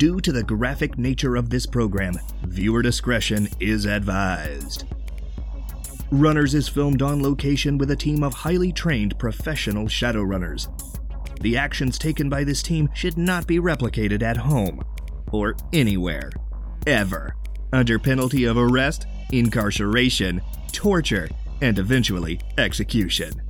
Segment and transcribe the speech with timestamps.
[0.00, 2.14] Due to the graphic nature of this program,
[2.44, 4.84] viewer discretion is advised.
[6.10, 10.68] Runners is filmed on location with a team of highly trained professional Shadowrunners.
[11.42, 14.82] The actions taken by this team should not be replicated at home
[15.32, 16.30] or anywhere,
[16.86, 17.36] ever,
[17.70, 20.40] under penalty of arrest, incarceration,
[20.72, 21.28] torture,
[21.60, 23.42] and eventually execution.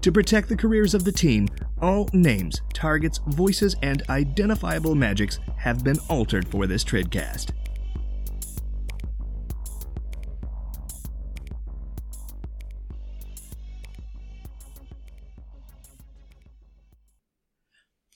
[0.00, 1.46] To protect the careers of the team,
[1.80, 7.50] all names, targets, voices, and identifiable magics have been altered for this Tridcast.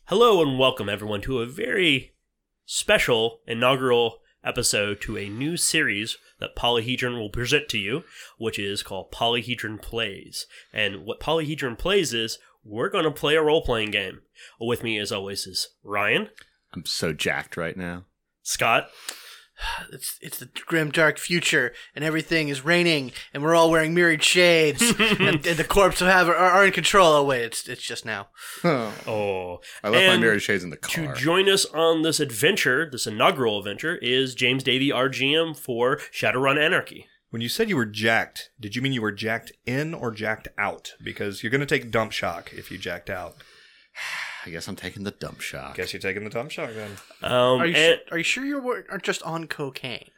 [0.06, 2.14] Hello and welcome everyone to a very
[2.64, 8.02] special inaugural episode to a new series that Polyhedron will present to you,
[8.38, 10.46] which is called Polyhedron Plays.
[10.72, 14.20] And what Polyhedron Plays is, we're going to play a role playing game.
[14.58, 16.30] With me, as always, is Ryan,
[16.74, 18.04] I'm so jacked right now.
[18.42, 18.88] Scott,
[19.92, 24.22] It's it's the grim dark future, and everything is raining, and we're all wearing mirrored
[24.22, 27.12] shades, and, and the corpse have are, are in control.
[27.12, 28.28] Oh wait, it's it's just now.
[28.64, 31.14] oh, I left my And mirrored shades in the car.
[31.14, 35.96] To join us on this adventure, this inaugural adventure, is James Davey, our GM for
[36.12, 37.06] Shadowrun Anarchy.
[37.30, 40.48] When you said you were jacked, did you mean you were jacked in or jacked
[40.58, 40.92] out?
[41.02, 43.36] Because you're going to take dump shock if you jacked out.
[44.46, 45.76] I guess I'm taking the dump shock.
[45.76, 46.92] Guess you're taking the dump shock then.
[47.22, 50.10] Um, Are you and- su- are you sure you aren't just on cocaine?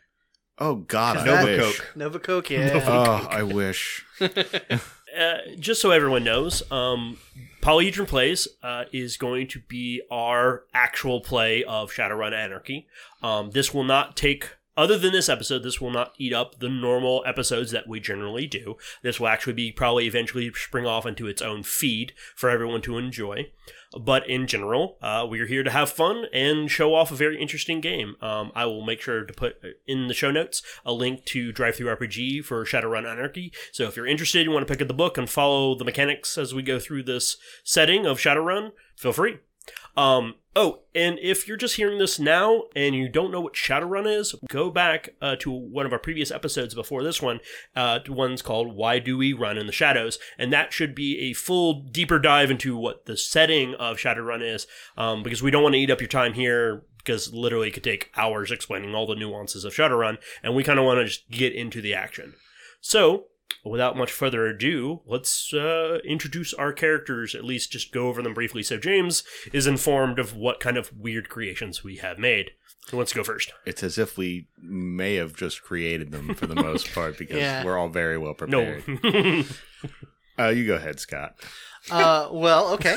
[0.58, 1.60] Oh God, I Nova wish.
[1.78, 1.92] Coke.
[1.96, 2.80] Nova Coke, yeah.
[2.86, 4.04] Oh, I wish.
[4.20, 7.18] uh, just so everyone knows, um,
[7.62, 12.86] Polyhedron Plays uh, is going to be our actual play of Shadowrun Anarchy.
[13.22, 16.68] Um, this will not take, other than this episode, this will not eat up the
[16.68, 18.76] normal episodes that we generally do.
[19.02, 22.98] This will actually be probably eventually spring off into its own feed for everyone to
[22.98, 23.50] enjoy.
[24.00, 27.80] But in general, uh, we're here to have fun and show off a very interesting
[27.80, 28.16] game.
[28.22, 29.56] Um, I will make sure to put
[29.86, 33.52] in the show notes a link to DriveThruRPG for Shadowrun Anarchy.
[33.72, 36.38] So if you're interested, you want to pick up the book and follow the mechanics
[36.38, 39.38] as we go through this setting of Shadowrun, feel free.
[39.96, 44.06] Um, oh, and if you're just hearing this now and you don't know what Shadowrun
[44.06, 47.40] is, go back uh, to one of our previous episodes before this one.
[47.76, 51.34] Uh, one's called "Why Do We Run in the Shadows," and that should be a
[51.34, 54.66] full, deeper dive into what the setting of Shadowrun is,
[54.96, 56.84] um, because we don't want to eat up your time here.
[56.98, 60.78] Because literally, it could take hours explaining all the nuances of Shadowrun, and we kind
[60.78, 62.34] of want to just get into the action.
[62.80, 63.24] So,
[63.64, 68.34] without much further ado, let's uh, introduce our characters, at least just go over them
[68.34, 72.50] briefly so James is informed of what kind of weird creations we have made.
[72.90, 73.52] Who wants to go first?
[73.64, 77.64] It's as if we may have just created them for the most part because Yeah.
[77.64, 78.80] we're all very well No.
[78.80, 79.46] prepared.
[80.38, 81.34] Uh, you go ahead, Scott.
[81.90, 82.96] Uh, well, okay.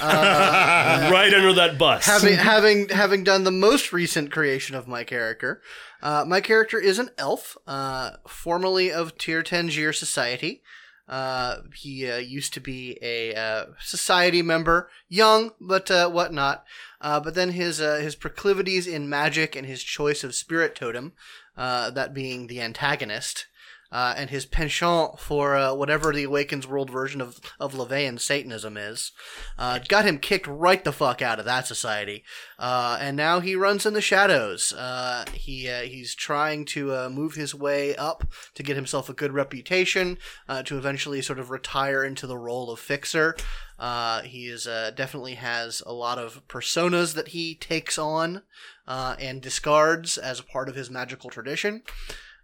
[0.00, 2.04] Uh, right under that bus.
[2.04, 5.62] having having having done the most recent creation of my character,
[6.02, 10.62] uh, my character is an elf, uh, formerly of Tir Tairngire Society.
[11.08, 16.64] Uh, he uh, used to be a uh, society member, young but uh, whatnot.
[17.00, 21.12] Uh, but then his uh, his proclivities in magic and his choice of spirit totem,
[21.56, 23.46] uh, that being the antagonist,
[23.90, 28.76] uh, and his penchant for uh, whatever the Awakens World version of of LaVeyan Satanism
[28.76, 29.12] is,
[29.58, 32.24] uh, got him kicked right the fuck out of that society.
[32.58, 34.72] Uh, and now he runs in the shadows.
[34.72, 38.24] Uh, he uh, he's trying to uh, move his way up
[38.54, 40.18] to get himself a good reputation,
[40.48, 43.36] uh, to eventually sort of retire into the role of fixer.
[43.78, 48.42] Uh, he is uh, definitely has a lot of personas that he takes on
[48.86, 51.82] uh, and discards as a part of his magical tradition.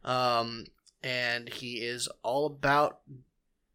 [0.04, 0.66] Um,
[1.02, 3.00] and he is all about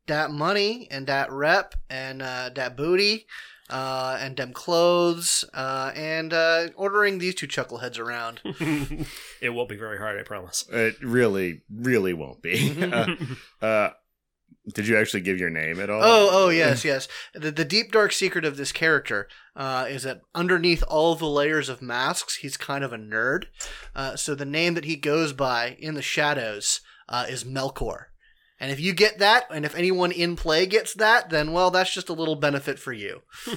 [0.07, 3.27] that money and that rep and uh, that booty
[3.69, 8.39] uh, and them clothes uh, and uh, ordering these two chuckleheads around.
[9.41, 10.65] it won't be very hard, I promise.
[10.71, 12.83] It really, really won't be.
[12.91, 13.15] uh,
[13.65, 13.89] uh,
[14.73, 16.01] did you actually give your name at all?
[16.03, 17.07] Oh, oh yes, yes.
[17.33, 21.69] The, the deep dark secret of this character uh, is that underneath all the layers
[21.69, 23.45] of masks, he's kind of a nerd.
[23.95, 28.05] Uh, so the name that he goes by in the shadows uh, is Melkor.
[28.59, 31.93] And if you get that, and if anyone in play gets that, then well, that's
[31.93, 33.21] just a little benefit for you.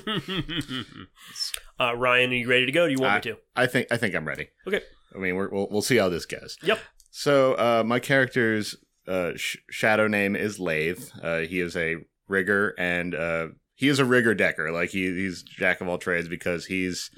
[1.81, 2.87] uh, Ryan, are you ready to go?
[2.87, 3.39] Do you want me to?
[3.57, 4.49] I think I think I'm ready.
[4.67, 4.83] Okay.
[5.15, 6.59] I mean, we're, we'll we'll see how this goes.
[6.63, 6.79] Yep.
[7.11, 8.77] So uh, my character's
[9.09, 11.03] uh, sh- shadow name is Lathe.
[11.23, 11.97] Uh, he is a
[12.29, 14.71] rigger, and uh, he is a rigger decker.
[14.71, 17.11] Like he, he's jack of all trades because he's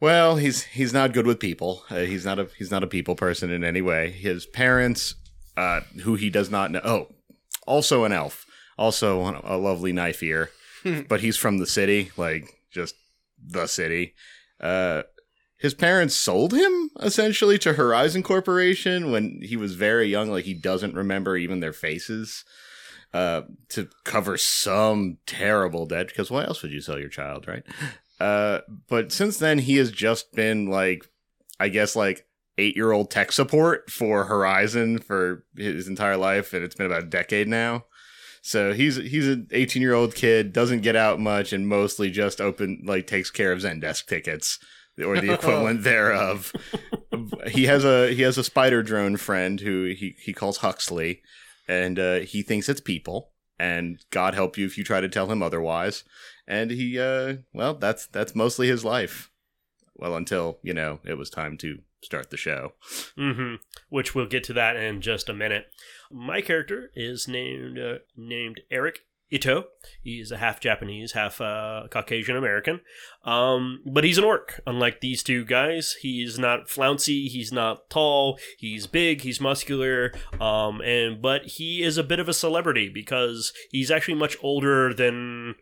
[0.00, 1.84] well, he's he's not good with people.
[1.90, 4.10] Uh, he's not a he's not a people person in any way.
[4.10, 5.14] His parents,
[5.56, 6.80] uh, who he does not know.
[6.84, 7.14] Oh,
[7.66, 8.46] also an elf.
[8.76, 10.50] Also a lovely knife ear,
[11.08, 12.96] but he's from the city, like just
[13.40, 14.14] the city.
[14.60, 15.02] Uh,
[15.58, 20.28] his parents sold him essentially to Horizon Corporation when he was very young.
[20.28, 22.44] Like he doesn't remember even their faces.
[23.12, 27.62] Uh, to cover some terrible debt, because why else would you sell your child, right?
[28.20, 31.04] Uh, but since then, he has just been like,
[31.58, 32.26] I guess, like
[32.58, 37.04] eight year old tech support for Horizon for his entire life, and it's been about
[37.04, 37.84] a decade now.
[38.42, 42.40] So he's he's an 18 year old kid, doesn't get out much, and mostly just
[42.40, 44.58] open like takes care of Zendesk tickets
[45.02, 46.52] or the equivalent thereof.
[47.48, 51.22] he has a he has a spider drone friend who he he calls Huxley,
[51.66, 53.30] and uh, he thinks it's people.
[53.58, 56.04] And God help you if you try to tell him otherwise.
[56.46, 59.30] And he, uh, well, that's that's mostly his life.
[59.96, 62.72] Well, until you know it was time to start the show.
[63.16, 63.54] hmm
[63.88, 65.66] Which we'll get to that in just a minute.
[66.10, 69.64] My character is named uh, named Eric Ito.
[70.02, 72.80] He's a half Japanese, half uh, Caucasian American.
[73.24, 74.60] Um, but he's an orc.
[74.66, 77.28] Unlike these two guys, he's not flouncy.
[77.28, 78.38] He's not tall.
[78.58, 79.22] He's big.
[79.22, 80.12] He's muscular.
[80.40, 84.92] Um, and but he is a bit of a celebrity because he's actually much older
[84.92, 85.54] than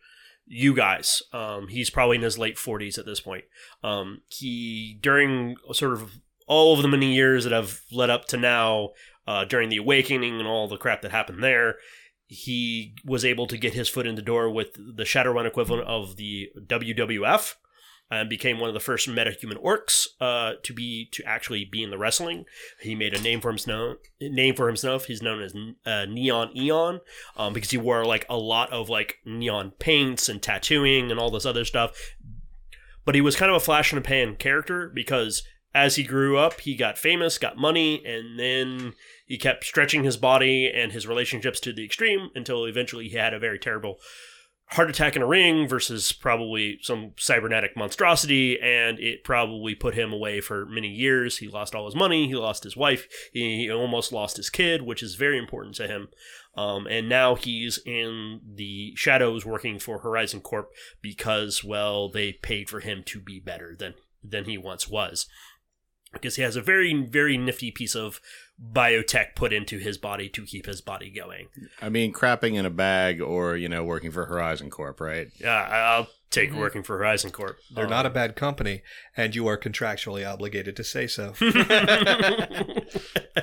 [0.46, 1.22] you guys.
[1.32, 3.44] Um, he's probably in his late 40s at this point.
[3.82, 8.36] Um, he, during sort of all of the many years that have led up to
[8.36, 8.90] now,
[9.26, 11.76] uh, during the awakening and all the crap that happened there,
[12.32, 16.16] he was able to get his foot in the door with the Shadowrun equivalent of
[16.16, 17.54] the WWF
[18.10, 21.90] and became one of the first metahuman orcs uh, to be to actually be in
[21.90, 22.46] the wrestling.
[22.80, 23.98] He made a name for himself.
[24.18, 25.04] Name for himself.
[25.04, 27.00] He's known as uh, Neon Eon
[27.36, 31.30] um, because he wore like a lot of like neon paints and tattooing and all
[31.30, 31.92] this other stuff.
[33.04, 35.42] But he was kind of a flash in the pan character because
[35.74, 38.94] as he grew up, he got famous, got money, and then
[39.32, 43.32] he kept stretching his body and his relationships to the extreme until eventually he had
[43.32, 43.98] a very terrible
[44.66, 50.12] heart attack in a ring versus probably some cybernetic monstrosity, and it probably put him
[50.12, 51.38] away for many years.
[51.38, 55.02] He lost all his money, he lost his wife, he almost lost his kid, which
[55.02, 56.08] is very important to him.
[56.54, 60.68] Um, and now he's in the shadows working for Horizon Corp
[61.00, 65.26] because, well, they paid for him to be better than than he once was
[66.12, 68.20] because he has a very very nifty piece of
[68.60, 71.48] biotech put into his body to keep his body going.
[71.80, 75.28] I mean, crapping in a bag or you know working for Horizon Corp, right?
[75.38, 76.60] Yeah, I- I'll take mm-hmm.
[76.60, 77.58] working for Horizon Corp.
[77.74, 78.82] They're not a um, bad company,
[79.16, 81.34] and you are contractually obligated to say so.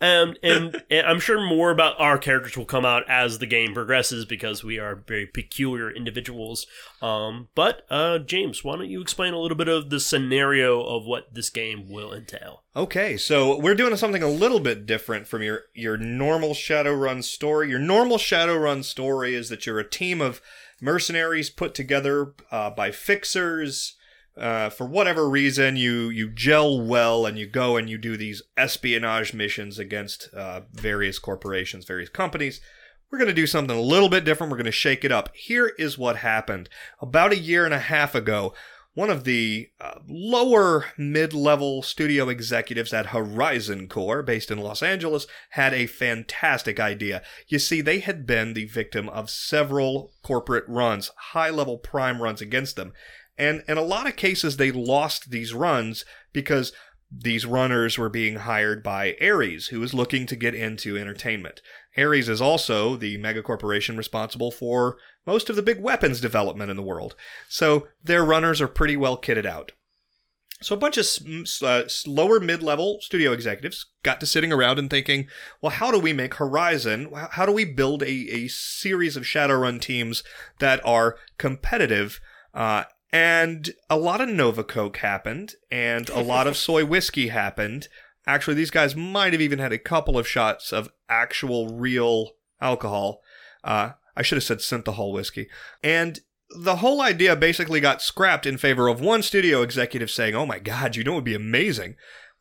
[0.00, 3.74] um, and, and I'm sure more about our characters will come out as the game
[3.74, 6.66] progresses because we are very peculiar individuals.
[7.00, 11.04] Um, but uh, James, why don't you explain a little bit of the scenario of
[11.04, 12.62] what this game will entail?
[12.74, 17.70] Okay, so we're doing something a little bit different from your your normal Shadowrun story.
[17.70, 20.42] Your normal Shadowrun story is that you're a team of
[20.80, 23.95] mercenaries put together uh, by fixers.
[24.36, 28.42] Uh, for whatever reason, you you gel well, and you go and you do these
[28.56, 32.60] espionage missions against uh, various corporations, various companies.
[33.10, 34.50] We're going to do something a little bit different.
[34.50, 35.30] We're going to shake it up.
[35.34, 36.68] Here is what happened
[37.00, 38.52] about a year and a half ago
[38.96, 44.82] one of the uh, lower mid level studio executives at Horizon Corp, based in Los
[44.82, 47.22] Angeles, had a fantastic idea.
[47.46, 52.40] You see, they had been the victim of several corporate runs, high level prime runs
[52.40, 52.94] against them.
[53.38, 56.72] And in a lot of cases, they lost these runs because
[57.10, 61.60] these runners were being hired by Ares, who was looking to get into entertainment.
[61.96, 66.76] Ares is also the mega corporation responsible for most of the big weapons development in
[66.76, 67.14] the world.
[67.48, 69.72] So their runners are pretty well kitted out.
[70.62, 71.06] So a bunch of
[71.62, 75.28] uh, lower mid-level studio executives got to sitting around and thinking,
[75.60, 77.12] well, how do we make Horizon?
[77.32, 80.24] How do we build a, a series of Shadowrun teams
[80.58, 82.20] that are competitive?
[82.54, 87.88] Uh, and a lot of Nova Coke happened, and a lot of soy whiskey happened.
[88.26, 93.20] Actually, these guys might have even had a couple of shots of actual real alcohol.
[93.62, 95.48] Uh, I should have said synthahol whiskey.
[95.82, 96.20] And
[96.50, 100.58] the whole idea basically got scrapped in favor of one studio executive saying, Oh my
[100.58, 101.96] god, you know it would be amazing.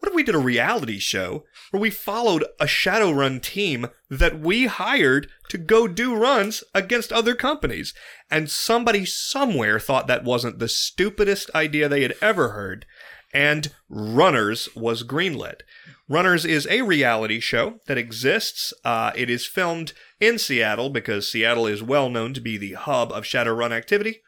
[0.06, 4.68] What if we did a reality show where we followed a Shadowrun team that we
[4.68, 7.96] hired to go do runs against other companies?
[8.30, 12.86] And somebody somewhere thought that wasn't the stupidest idea they had ever heard,
[13.34, 15.62] and Runners was greenlit.
[16.08, 18.76] Runners is a reality show that exists.
[18.84, 23.12] Uh, it is filmed in Seattle because Seattle is well known to be the hub
[23.12, 24.22] of Shadowrun activity.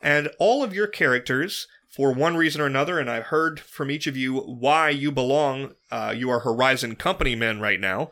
[0.00, 4.06] And all of your characters, for one reason or another, and I've heard from each
[4.06, 8.10] of you why you belong, uh, you are Horizon Company men right now.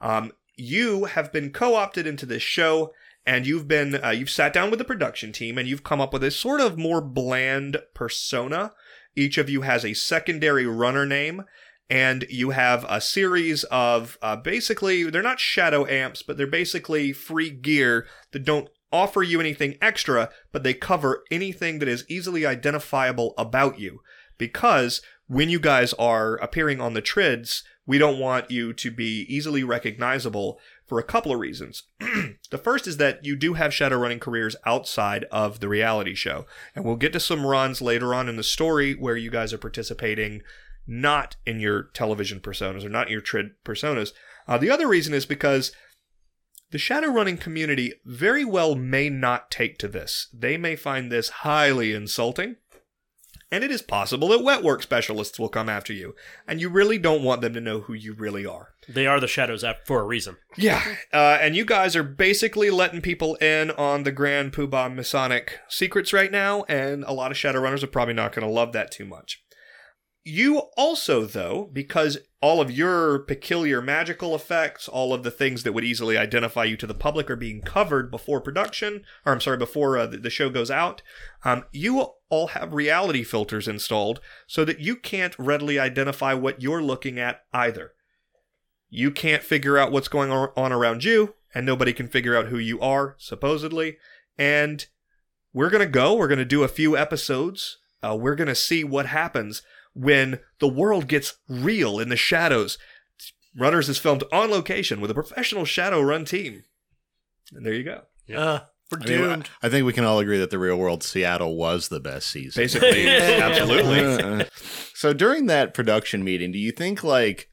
[0.00, 2.94] Um, you have been co opted into this show,
[3.26, 6.14] and you've been uh, you've sat down with the production team and you've come up
[6.14, 8.72] with a sort of more bland persona.
[9.14, 11.44] Each of you has a secondary runner name,
[11.90, 17.12] and you have a series of uh, basically they're not shadow amps, but they're basically
[17.12, 22.44] free gear that don't offer you anything extra, but they cover anything that is easily
[22.44, 24.00] identifiable about you.
[24.38, 29.26] Because when you guys are appearing on the trids, we don't want you to be
[29.28, 31.84] easily recognizable for a couple of reasons.
[32.50, 36.46] the first is that you do have shadow running careers outside of the reality show.
[36.74, 39.58] And we'll get to some runs later on in the story where you guys are
[39.58, 40.42] participating
[40.86, 44.12] not in your television personas or not in your trid personas.
[44.48, 45.72] Uh, the other reason is because
[46.70, 50.28] the shadow running community very well may not take to this.
[50.32, 52.56] They may find this highly insulting.
[53.52, 56.14] And it is possible that wet work specialists will come after you,
[56.46, 58.74] and you really don't want them to know who you really are.
[58.88, 60.36] They are the Shadows app for a reason.
[60.56, 60.80] Yeah,
[61.12, 66.12] uh, and you guys are basically letting people in on the Grand Poobah Masonic secrets
[66.12, 69.04] right now, and a lot of Shadowrunners are probably not going to love that too
[69.04, 69.42] much.
[70.22, 75.72] You also, though, because all of your peculiar magical effects, all of the things that
[75.72, 79.56] would easily identify you to the public are being covered before production, or I'm sorry,
[79.56, 81.00] before uh, the, show goes out,
[81.44, 86.82] um, you all have reality filters installed so that you can't readily identify what you're
[86.82, 87.92] looking at either.
[88.90, 92.58] You can't figure out what's going on around you, and nobody can figure out who
[92.58, 93.96] you are, supposedly.
[94.36, 94.86] And
[95.54, 98.54] we're going to go, we're going to do a few episodes, uh, we're going to
[98.54, 99.62] see what happens
[99.94, 102.78] when the world gets real in the shadows.
[103.56, 106.64] Runners is filmed on location with a professional shadow run team.
[107.52, 108.02] And there you go.
[108.34, 109.50] Uh, we're I, mean, doomed.
[109.62, 112.60] I think we can all agree that the real world Seattle was the best season.
[112.60, 114.46] Basically, absolutely.
[115.00, 117.48] So during that production meeting, do you think like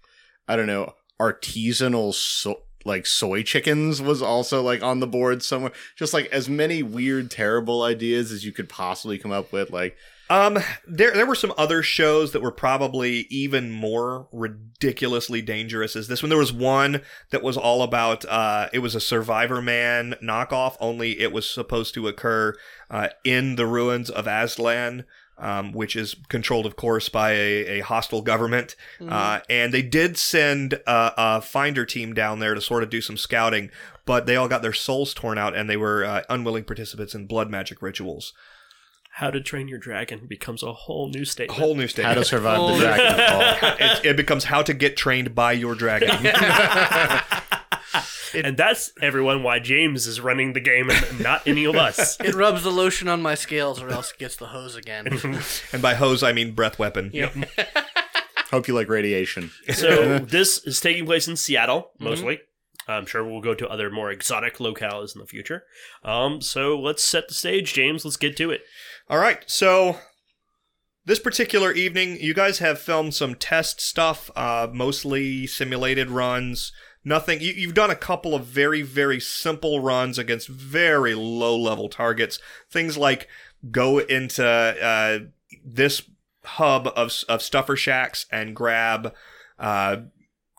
[0.49, 5.71] I don't know artisanal so- like soy chickens was also like on the board somewhere?
[5.95, 9.71] Just like as many weird, terrible ideas as you could possibly come up with.
[9.71, 9.95] Like
[10.29, 16.07] Um, there there were some other shows that were probably even more ridiculously dangerous as
[16.07, 16.29] this one.
[16.29, 21.31] There was one that was all about uh, it was a Survivorman knockoff, only it
[21.31, 22.55] was supposed to occur
[22.89, 25.05] uh, in the ruins of Aztlan.
[25.39, 28.75] Um, which is controlled, of course, by a, a hostile government.
[29.07, 33.01] Uh, and they did send a, a finder team down there to sort of do
[33.01, 33.69] some scouting,
[34.07, 37.27] but they all got their souls torn out and they were uh, unwilling participants in
[37.27, 38.33] blood magic rituals.
[39.17, 41.49] How to Train Your Dragon becomes a whole new state.
[41.49, 42.05] A whole new state.
[42.05, 42.77] how to survive Oh.
[42.77, 46.09] the dragon it, it becomes how to get trained by your dragon.
[48.35, 52.15] and that's everyone why James is running the game and not any of us.
[52.27, 55.07] It rubs the lotion on my scales, or else it gets the hose again.
[55.73, 57.09] and by hose, I mean breath weapon.
[57.11, 57.33] Yep.
[58.51, 59.49] Hope you like radiation.
[59.73, 62.41] So this is taking place in Seattle mostly.
[62.87, 65.63] I'm sure we'll go to other more exotic locales in the future.
[66.03, 68.05] Um, so let's set the stage, James.
[68.05, 68.61] Let's get to it.
[69.09, 69.99] All right, so
[71.05, 76.73] this particular evening, you guys have filmed some test stuff, uh, mostly simulated runs.
[77.05, 77.39] Nothing.
[77.39, 82.37] You, you've done a couple of very, very simple runs against very low-level targets.
[82.69, 83.29] Things like
[83.71, 85.19] go into uh,
[85.63, 86.01] this
[86.43, 89.13] hub of of stuffer shacks and grab.
[89.57, 89.97] Uh,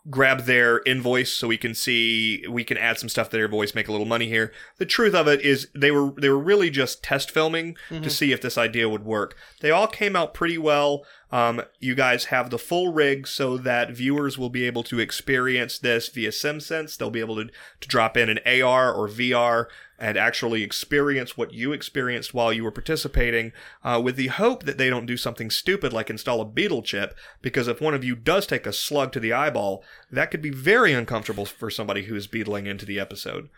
[0.09, 3.75] grab their invoice so we can see we can add some stuff to their voice
[3.75, 4.51] make a little money here.
[4.77, 8.31] The truth of it is they were they were really just test filming to see
[8.31, 9.35] if this idea would work.
[9.61, 11.05] They all came out pretty well.
[11.31, 15.77] Um, you guys have the full rig so that viewers will be able to experience
[15.77, 16.97] this via SimSense.
[16.97, 17.51] They'll be able to,
[17.81, 19.67] to drop in an AR or VR
[19.99, 23.51] and actually experience what you experienced while you were participating,
[23.83, 27.15] uh, with the hope that they don't do something stupid like install a beetle chip,
[27.41, 30.51] because if one of you does take a slug to the eyeball, that could be
[30.51, 33.49] very uncomfortable for somebody who is beetling into the episode.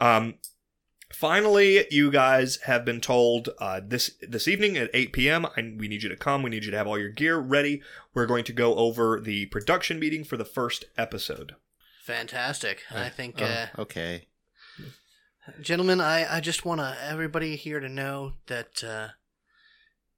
[0.00, 0.34] Um,
[1.12, 5.46] Finally, you guys have been told uh, this this evening at 8 p.m.
[5.46, 6.42] I, we need you to come.
[6.42, 7.82] We need you to have all your gear ready.
[8.14, 11.54] We're going to go over the production meeting for the first episode.
[12.02, 12.82] Fantastic.
[12.90, 14.26] I think, Oh, uh, okay.
[15.60, 19.08] Gentlemen, I, I just want to everybody here to know that uh,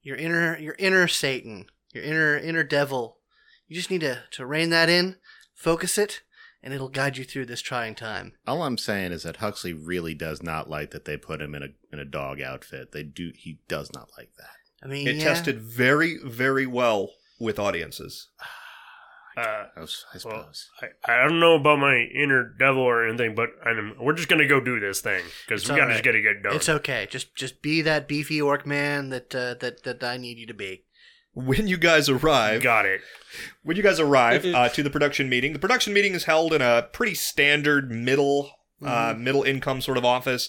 [0.02, 3.18] your inner your inner Satan, your inner inner devil,
[3.66, 5.16] you just need to to rein that in,
[5.54, 6.22] focus it,
[6.62, 8.34] and it'll guide you through this trying time.
[8.46, 11.62] All I'm saying is that Huxley really does not like that they put him in
[11.62, 12.92] a in a dog outfit.
[12.92, 13.32] They do.
[13.34, 14.50] He does not like that.
[14.82, 18.28] I mean, It yeah, tested very, very well with audiences.
[19.36, 20.70] Uh, I, was, I suppose.
[20.80, 24.48] I, I don't know about my inner devil or anything, but I'm, we're just gonna
[24.48, 25.96] go do this thing because It's we gotta alright.
[25.96, 26.56] just get it get done.
[26.56, 27.06] It's okay.
[27.10, 30.54] Just just be that beefy orc man that uh, that that I need you to
[30.54, 30.84] be.
[31.34, 33.02] When you guys arrive, Got it.
[33.62, 36.62] when you guys arrive uh, to the production meeting, the production meeting is held in
[36.62, 38.50] a pretty standard middle
[38.82, 40.48] uh, middle income sort of office.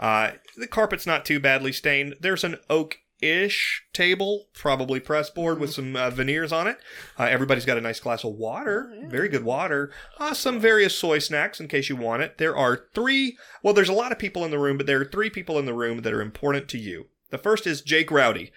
[0.00, 2.16] Uh, the carpet's not too badly stained.
[2.20, 6.78] There's an oak ish table, probably pressboard with some uh, veneers on it.
[7.18, 9.90] Uh, everybody's got a nice glass of water, very good water.
[10.18, 12.38] Uh, some various soy snacks in case you want it.
[12.38, 15.04] There are three, well, there's a lot of people in the room, but there are
[15.06, 17.06] three people in the room that are important to you.
[17.30, 18.52] The first is Jake Rowdy.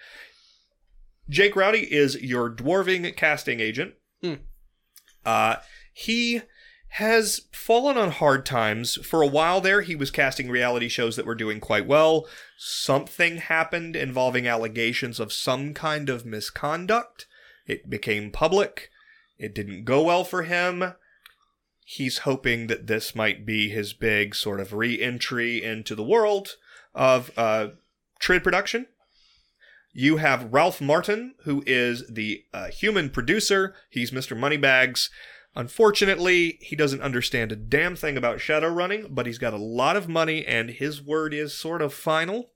[1.28, 3.94] Jake Rowdy is your dwarving casting agent.
[5.24, 5.56] Uh,
[5.92, 6.42] he
[6.92, 8.96] has fallen on hard times.
[9.06, 12.26] For a while there, he was casting reality shows that were doing quite well.
[12.56, 17.26] Something happened involving allegations of some kind of misconduct.
[17.66, 18.90] It became public.
[19.38, 20.94] It didn't go well for him.
[21.84, 26.56] He's hoping that this might be his big sort of re entry into the world
[26.94, 27.68] of uh,
[28.18, 28.86] trade production.
[29.92, 33.74] You have Ralph Martin, who is the uh, human producer.
[33.90, 34.36] He's Mr.
[34.36, 35.10] Moneybags.
[35.54, 39.96] Unfortunately, he doesn't understand a damn thing about shadow running, but he's got a lot
[39.96, 42.50] of money and his word is sort of final.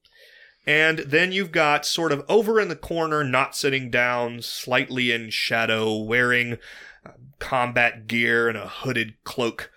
[0.66, 5.30] And then you've got sort of over in the corner, not sitting down, slightly in
[5.30, 6.58] shadow, wearing
[7.04, 9.72] uh, combat gear and a hooded cloak,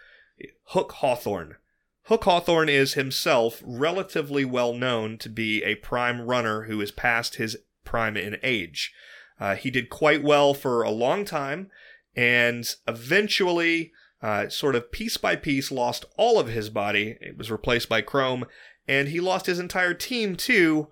[0.69, 1.55] Hook Hawthorne.
[2.03, 7.35] Hook Hawthorne is himself relatively well known to be a prime runner who is past
[7.35, 8.93] his prime in age.
[9.39, 11.71] Uh, he did quite well for a long time,
[12.15, 13.91] and eventually,
[14.21, 17.17] uh, sort of piece by piece, lost all of his body.
[17.21, 18.45] It was replaced by Chrome,
[18.87, 20.89] and he lost his entire team too.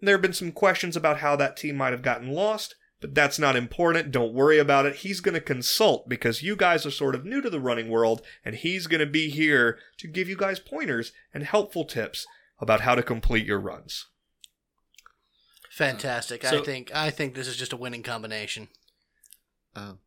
[0.00, 3.38] There have been some questions about how that team might have gotten lost, but that's
[3.38, 4.10] not important.
[4.10, 4.96] Don't worry about it.
[4.96, 8.20] He's going to consult because you guys are sort of new to the running world,
[8.44, 12.26] and he's going to be here to give you guys pointers and helpful tips
[12.58, 14.06] about how to complete your runs.
[15.70, 16.44] Fantastic.
[16.44, 18.68] I So- think I think this is just a winning combination.
[19.74, 19.98] Oh.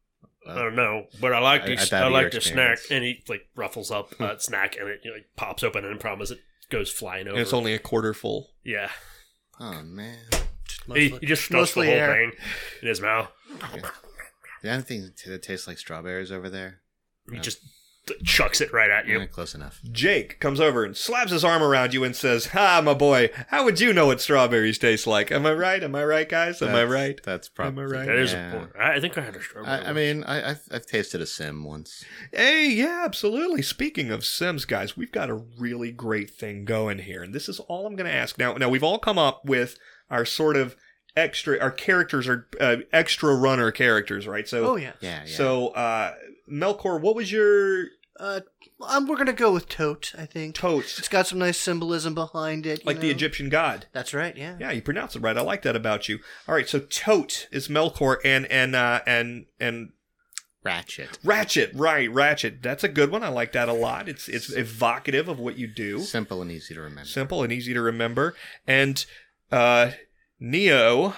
[0.49, 1.91] I don't know, but I like I- this.
[1.93, 4.23] I I, like to snack, and he like ruffles up hmm.
[4.23, 6.39] a snack, and it you know, like, pops open, and promise it
[6.69, 7.35] goes flying over.
[7.35, 8.51] And it's only a quarter full.
[8.63, 8.89] yeah,
[9.59, 10.19] Oh man.
[10.93, 12.13] he, he just stuffs the mostly whole air.
[12.13, 12.31] thing
[12.81, 13.31] in his mouth.
[14.61, 16.81] The only thing that tastes like strawberries over there.
[17.31, 17.41] He oh.
[17.41, 17.71] just th-
[18.23, 19.19] chucks it right at you.
[19.19, 19.79] Yeah, close enough.
[19.91, 23.63] Jake comes over and slaps his arm around you and says, "Ha, my boy, how
[23.65, 25.31] would you know what strawberries taste like?
[25.31, 25.83] Am I right?
[25.83, 26.61] Am I right, guys?
[26.61, 28.05] Am I right?" That's probably Am I right?
[28.07, 28.45] That is yeah.
[28.45, 28.75] important.
[28.79, 29.73] I I think I had a strawberry.
[29.73, 32.03] I, I mean, I, I've, I've tasted a sim once.
[32.31, 33.61] Hey, yeah, absolutely.
[33.61, 37.59] Speaking of Sims, guys, we've got a really great thing going here, and this is
[37.61, 38.53] all I'm going to ask now.
[38.53, 39.77] Now we've all come up with
[40.09, 40.75] our sort of
[41.15, 41.59] extra.
[41.59, 44.47] Our characters are uh, extra runner characters, right?
[44.47, 44.93] So, Oh yeah.
[45.01, 45.35] Yeah, yeah.
[45.35, 46.13] so uh,
[46.49, 47.87] Melkor, what was your
[48.19, 48.41] Uh,
[48.87, 50.13] um, we're gonna go with tote.
[50.17, 52.79] I think totes it's got some nice symbolism behind it.
[52.79, 53.09] you like the?
[53.09, 53.85] Egyptian god?
[53.93, 54.35] That's right.
[54.35, 54.55] Yeah.
[54.59, 55.37] Yeah, you pronounce it right.
[55.37, 56.19] I like that about you.
[56.47, 59.91] All right, so Tote is Melkor and and uh, and and
[60.63, 61.17] Ratchet.
[61.23, 62.11] Ratchet, right?
[62.11, 62.61] Ratchet.
[62.61, 63.23] That's a good one.
[63.23, 64.09] I like that a lot.
[64.09, 65.99] It's it's evocative of what you do.
[65.99, 67.07] Simple and easy to remember.
[67.07, 68.35] Simple and easy to remember.
[68.65, 69.05] And
[69.51, 69.91] uh,
[70.39, 71.13] Neo,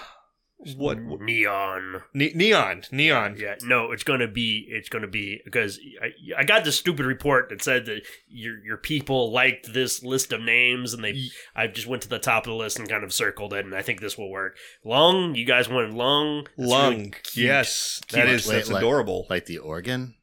[0.76, 0.98] what?
[0.98, 2.02] neon.
[2.14, 3.36] Ne- neon, neon.
[3.38, 7.48] Yeah, no, it's gonna be it's gonna be because I, I got this stupid report
[7.48, 11.66] that said that your your people liked this list of names and they Ye- I
[11.66, 13.82] just went to the top of the list and kind of circled it and I
[13.82, 14.56] think this will work.
[14.84, 16.46] Lung, you guys wanted lung.
[16.56, 16.96] That's Lung.
[16.96, 17.46] really cute.
[17.46, 18.20] yes, Cute.
[18.20, 19.26] that is that's like- adorable.
[19.30, 20.14] Like the organ?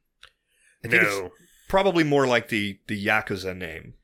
[0.85, 1.31] I think it's No,
[1.67, 3.95] probably more like the the Yakuza name.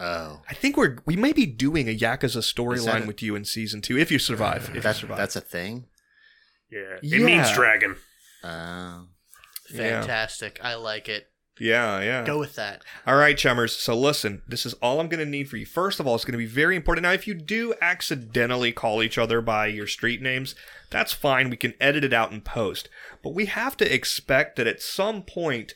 [0.00, 0.40] Oh.
[0.48, 3.82] I think we're we may be doing a Yakuza Is storyline with you in season
[3.82, 4.68] two if you survive.
[4.70, 5.18] If you That's, survive.
[5.18, 5.86] that's a thing?
[6.70, 7.18] yeah, it Yeah.
[7.18, 7.96] means dragon.
[8.42, 9.06] Oh.
[9.72, 10.00] Yeah.
[10.00, 10.58] Fantastic.
[10.62, 11.26] I like it.
[11.60, 12.24] yeah, yeah.
[12.24, 12.82] Go with that.
[13.06, 13.76] All right, chummers.
[13.76, 15.66] So listen, this is all I'm going to need for you.
[15.66, 17.02] First of all, it's going to be very important.
[17.02, 20.54] Now, if you do accidentally call each other by your street names,
[20.88, 21.50] that's fine.
[21.50, 22.88] We can edit it out in post.
[23.22, 25.74] But we have to expect that at some point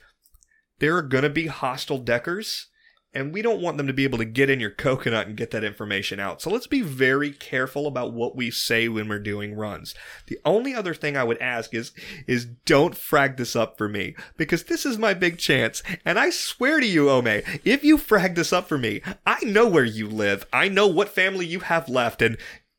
[0.79, 2.69] there are going to be hostile deckers.
[3.15, 5.51] And we don't want them to be able to get in your coconut and get
[5.53, 6.43] that information out.
[6.43, 9.95] So let's be very careful about what we say when we're doing runs.
[10.27, 11.93] The only other thing I would ask is
[12.27, 15.83] is don't frag this up for me because this is my big chance.
[16.05, 19.69] And I swear to you, omae, if you frag this up for me, I know
[19.69, 20.47] where you live.
[20.53, 22.37] I know what family you have left and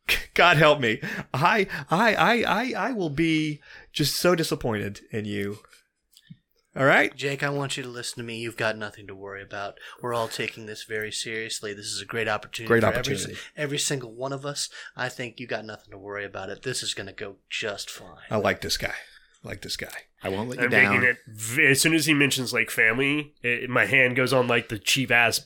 [0.34, 1.02] God help me.
[1.34, 5.60] I I I I I will be just so disappointed in you.
[6.76, 7.16] All right?
[7.16, 8.38] Jake, I want you to listen to me.
[8.38, 9.80] You've got nothing to worry about.
[10.02, 11.74] We're all taking this very seriously.
[11.74, 12.68] This is a great opportunity.
[12.68, 13.24] Great for opportunity.
[13.24, 14.70] Every, every single one of us.
[14.96, 16.64] I think you got nothing to worry about it.
[16.64, 18.18] This is going to go just fine.
[18.30, 18.94] I like this guy.
[19.44, 19.88] I like this guy.
[20.22, 21.04] I won't let you I'm down.
[21.04, 21.18] it
[21.60, 23.34] as soon as he mentions like family.
[23.44, 25.46] It, my hand goes on like the cheap ass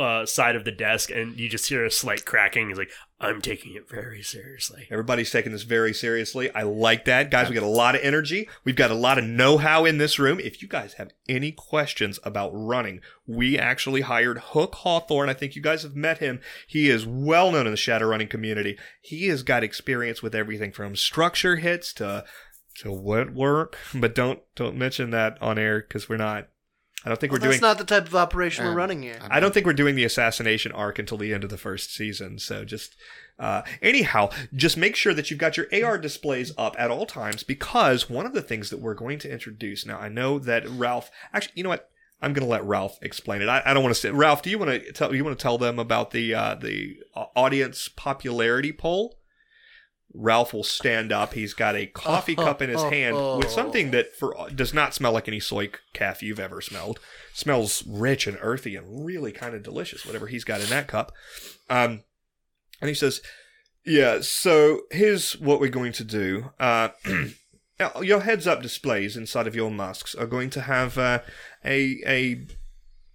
[0.00, 2.68] uh, side of the desk, and you just hear a slight cracking.
[2.68, 6.50] He's like, "I'm taking it very seriously." Everybody's taking this very seriously.
[6.54, 7.30] I like that.
[7.30, 8.48] Guys, we got a lot of energy.
[8.64, 10.40] We've got a lot of know how in this room.
[10.40, 15.28] If you guys have any questions about running, we actually hired Hook Hawthorne.
[15.28, 16.40] I think you guys have met him.
[16.66, 18.78] He is well known in the shadow running community.
[19.02, 22.24] He has got experience with everything from structure hits to
[22.76, 23.76] to wet work.
[23.94, 26.48] But don't don't mention that on air because we're not.
[27.04, 27.60] I don't think Well, we're that's doing.
[27.62, 29.18] That's not the type of operation we're Um, running here.
[29.30, 32.38] I don't think we're doing the assassination arc until the end of the first season.
[32.38, 32.94] So just
[33.38, 37.42] uh, anyhow, just make sure that you've got your AR displays up at all times
[37.42, 39.98] because one of the things that we're going to introduce now.
[39.98, 41.10] I know that Ralph.
[41.32, 41.88] Actually, you know what?
[42.22, 43.48] I'm going to let Ralph explain it.
[43.48, 44.10] I, I don't want to say.
[44.10, 46.98] Ralph, do you want to tell you want to tell them about the uh, the
[47.16, 49.16] uh, audience popularity poll?
[50.14, 51.34] Ralph will stand up.
[51.34, 55.12] He's got a coffee cup in his hand with something that for does not smell
[55.12, 56.98] like any soy calf you've ever smelled.
[57.32, 60.04] Smells rich and earthy and really kind of delicious.
[60.04, 61.12] Whatever he's got in that cup.
[61.68, 62.02] Um,
[62.80, 63.20] and he says,
[63.84, 66.50] "Yeah, so here's what we're going to do.
[66.58, 66.88] Uh,
[68.02, 71.20] your heads-up displays inside of your masks are going to have uh,
[71.64, 72.46] a a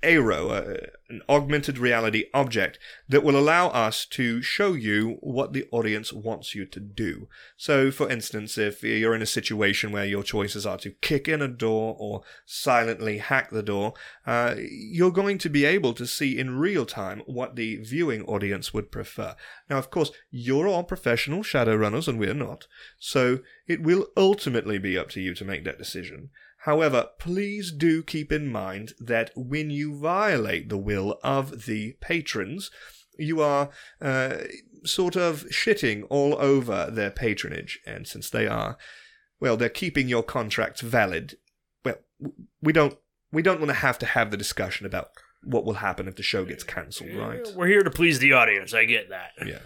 [0.05, 5.67] ARO, uh, an augmented reality object that will allow us to show you what the
[5.71, 7.27] audience wants you to do.
[7.57, 11.41] So, for instance, if you're in a situation where your choices are to kick in
[11.41, 13.93] a door or silently hack the door,
[14.25, 18.73] uh, you're going to be able to see in real time what the viewing audience
[18.73, 19.35] would prefer.
[19.69, 22.67] Now, of course, you're all professional shadow runners and we're not,
[22.99, 26.29] so it will ultimately be up to you to make that decision.
[26.65, 32.71] However, please do keep in mind that when you violate the will of the patrons,
[33.19, 33.69] you are
[34.01, 34.38] uh,
[34.84, 38.80] sort of shitting all over their patronage, and since they are,
[39.39, 41.36] well, they're keeping your contracts valid.
[41.84, 41.97] Well,
[42.63, 42.97] we don't
[43.32, 45.10] we don't want to have to have the discussion about
[45.43, 47.47] what will happen if the show gets cancelled, right?
[47.56, 48.73] We're here to please the audience.
[48.73, 49.34] I get that.
[49.45, 49.60] Yeah.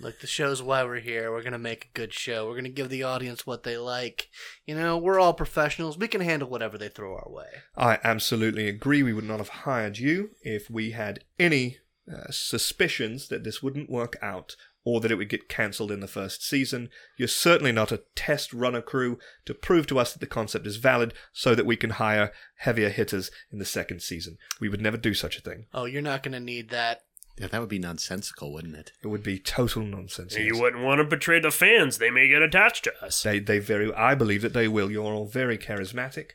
[0.00, 1.32] Look, the show's why we're here.
[1.32, 2.46] We're gonna make a good show.
[2.46, 4.28] We're gonna give the audience what they like.
[4.66, 5.98] You know, we're all professionals.
[5.98, 7.46] We can handle whatever they throw our way.
[7.76, 9.02] I absolutely agree.
[9.02, 11.78] We would not have hired you if we had any
[12.10, 16.06] uh, suspicions that this wouldn't work out or that it would get cancelled in the
[16.06, 16.88] first season.
[17.18, 20.76] You're certainly not a test runner crew to prove to us that the concept is
[20.76, 24.38] valid so that we can hire heavier hitters in the second season.
[24.60, 25.66] We would never do such a thing.
[25.74, 27.02] Oh, you're not gonna need that.
[27.38, 28.92] Yeah, that would be nonsensical, wouldn't it?
[29.02, 30.36] It would be total nonsense.
[30.36, 31.98] You wouldn't want to betray the fans.
[31.98, 33.22] They may get attached to us.
[33.22, 34.90] They, they very, I believe that they will.
[34.90, 36.30] You're all very charismatic.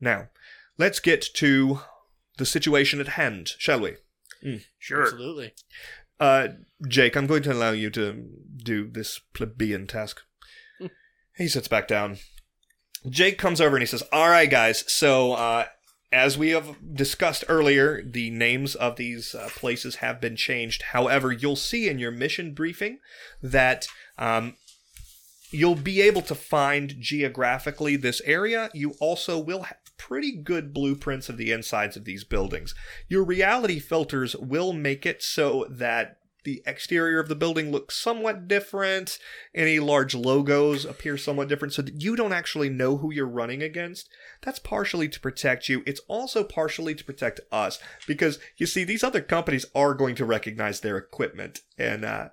[0.00, 0.28] Now,
[0.78, 1.80] let's get to
[2.38, 3.96] the situation at hand, shall we?
[4.78, 5.02] Sure.
[5.02, 5.52] Absolutely.
[6.18, 6.48] Uh,
[6.86, 10.22] Jake, I'm going to allow you to do this plebeian task.
[11.36, 12.18] he sits back down.
[13.08, 15.66] Jake comes over and he says, All right, guys, so uh,
[16.10, 20.82] as we have discussed earlier, the names of these uh, places have been changed.
[20.82, 22.98] However, you'll see in your mission briefing
[23.42, 24.56] that um,
[25.50, 28.70] you'll be able to find geographically this area.
[28.72, 32.74] You also will have pretty good blueprints of the insides of these buildings.
[33.08, 36.17] Your reality filters will make it so that
[36.48, 39.18] the exterior of the building looks somewhat different.
[39.54, 43.62] Any large logos appear somewhat different so that you don't actually know who you're running
[43.62, 44.08] against.
[44.40, 45.82] That's partially to protect you.
[45.86, 50.24] It's also partially to protect us because you see, these other companies are going to
[50.24, 52.28] recognize their equipment and, uh,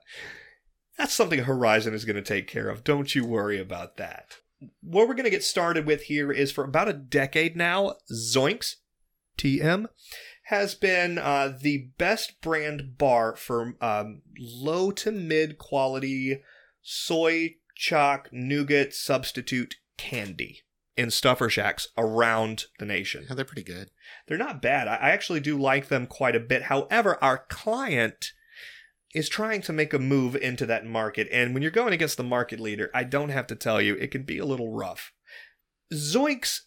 [0.98, 2.86] that's something Horizon is going to take care of.
[2.86, 4.38] Don't you worry about that.
[4.80, 8.76] What we're going to get started with here is for about a decade now, Zoinks,
[9.38, 9.88] TM,
[10.46, 16.42] has been uh, the best brand bar for um, low to mid quality
[16.82, 20.62] soy chalk nougat substitute candy
[20.96, 23.26] in stuffer shacks around the nation.
[23.28, 23.90] Yeah, they're pretty good.
[24.28, 24.88] They're not bad.
[24.88, 26.64] I I actually do like them quite a bit.
[26.64, 28.32] However, our client
[29.16, 31.28] is trying to make a move into that market.
[31.32, 34.12] And when you're going against the market leader, I don't have to tell you, it
[34.12, 35.14] can be a little rough.
[35.94, 36.62] Zoinks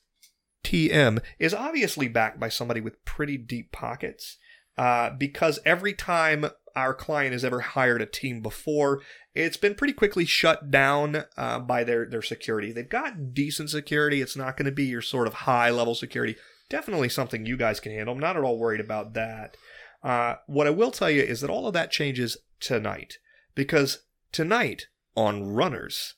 [0.64, 4.36] TM is obviously backed by somebody with pretty deep pockets
[4.76, 9.00] uh, because every time our client has ever hired a team before,
[9.34, 12.72] it's been pretty quickly shut down uh, by their, their security.
[12.72, 14.20] They've got decent security.
[14.20, 16.36] It's not going to be your sort of high level security.
[16.70, 18.14] Definitely something you guys can handle.
[18.14, 19.56] I'm not at all worried about that.
[20.02, 23.18] Uh, what I will tell you is that all of that changes tonight
[23.54, 26.14] because tonight on Runners,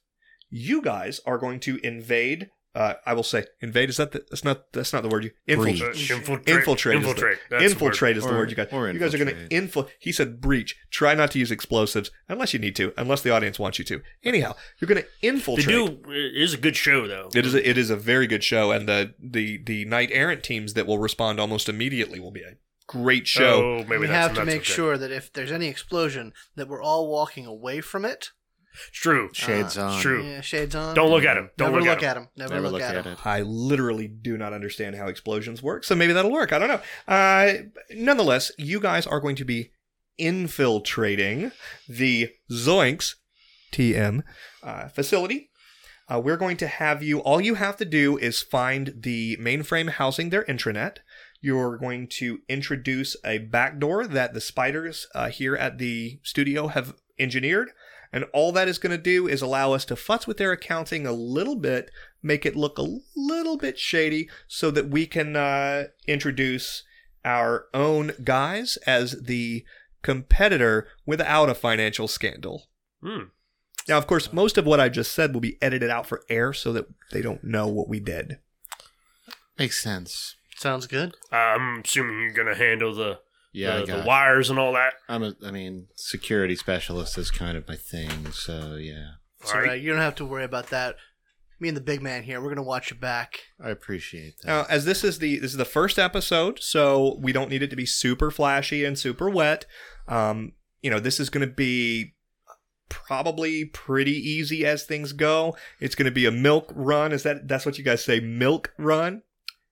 [0.50, 3.88] you guys are going to invade Uh, I will say invade.
[3.90, 5.80] Is that the, that's not that's not the word you Breach.
[5.82, 6.10] infiltrate.
[6.10, 6.56] Uh, infiltrate.
[6.56, 6.94] Infiltrate.
[6.98, 7.38] is the- Infiltrate.
[7.50, 8.70] That's infiltrate is the Or- word you got.
[8.72, 9.96] You guys are going to infiltrate.
[9.98, 10.76] He said breach.
[10.90, 14.02] Try not to use explosives unless you need to, unless the audience wants you to.
[14.22, 15.66] Anyhow, you're going to They infiltrate.
[15.66, 16.12] do.
[16.12, 17.28] It is a good show though.
[17.34, 20.44] It is a, it is a very good show, and the the the knight errant
[20.44, 22.54] teams that will respond almost immediately will be a
[22.86, 23.64] great show.
[23.64, 24.74] Oh, maybe we that's have to not make so good.
[24.74, 28.30] sure that if there's any explosion, that we're all walking away from it.
[28.72, 29.30] It's true.
[29.32, 30.00] Shades Uh, on.
[30.00, 30.22] True.
[30.24, 30.94] Yeah, shades on.
[30.94, 31.50] Don't look at him.
[31.56, 32.22] Don't Never look, look at at him.
[32.24, 32.28] him.
[32.36, 33.16] Never, Never look, at him.
[33.24, 36.52] I literally do not understand how explosions work, so maybe that'll work.
[36.52, 36.80] I don't know.
[37.08, 37.52] Uh,
[37.90, 39.72] nonetheless, you guys are going to be
[40.18, 41.52] infiltrating
[41.88, 43.14] the Zoinks
[43.72, 44.22] TM
[44.62, 45.50] uh, facility.
[46.12, 49.90] Uh, we're going to have you, all you have to do is find the mainframe
[49.90, 50.96] housing their intranet.
[51.40, 56.94] You're going to introduce a backdoor that the spiders uh, here at the studio have
[57.18, 57.70] engineered.
[58.12, 61.06] And all that is going to do is allow us to futz with their accounting
[61.06, 61.90] a little bit,
[62.22, 66.82] make it look a little bit shady, so that we can uh, introduce
[67.24, 69.64] our own guys as the
[70.02, 72.66] competitor without a financial scandal.
[73.02, 73.24] Hmm.
[73.88, 76.52] Now, of course, most of what I just said will be edited out for air
[76.52, 78.38] so that they don't know what we did.
[79.58, 80.36] Makes sense.
[80.56, 81.14] Sounds good.
[81.32, 83.20] Uh, I'm assuming you're gonna handle the
[83.52, 83.96] Yeah, the, got.
[84.02, 84.92] the wires and all that.
[85.08, 85.34] I'm a.
[85.44, 88.30] I mean, security specialist is kind of my thing.
[88.32, 89.06] So yeah,
[89.46, 89.68] All all right.
[89.70, 89.82] right.
[89.82, 90.96] You don't have to worry about that.
[91.58, 93.40] Me and the big man here, we're gonna watch your back.
[93.62, 94.46] I appreciate that.
[94.48, 97.70] Now, as this is the this is the first episode, so we don't need it
[97.70, 99.66] to be super flashy and super wet.
[100.08, 102.14] Um, you know, this is going to be
[102.88, 105.56] probably pretty easy as things go.
[105.80, 107.12] It's going to be a milk run.
[107.12, 108.20] Is that that's what you guys say?
[108.20, 109.22] Milk run.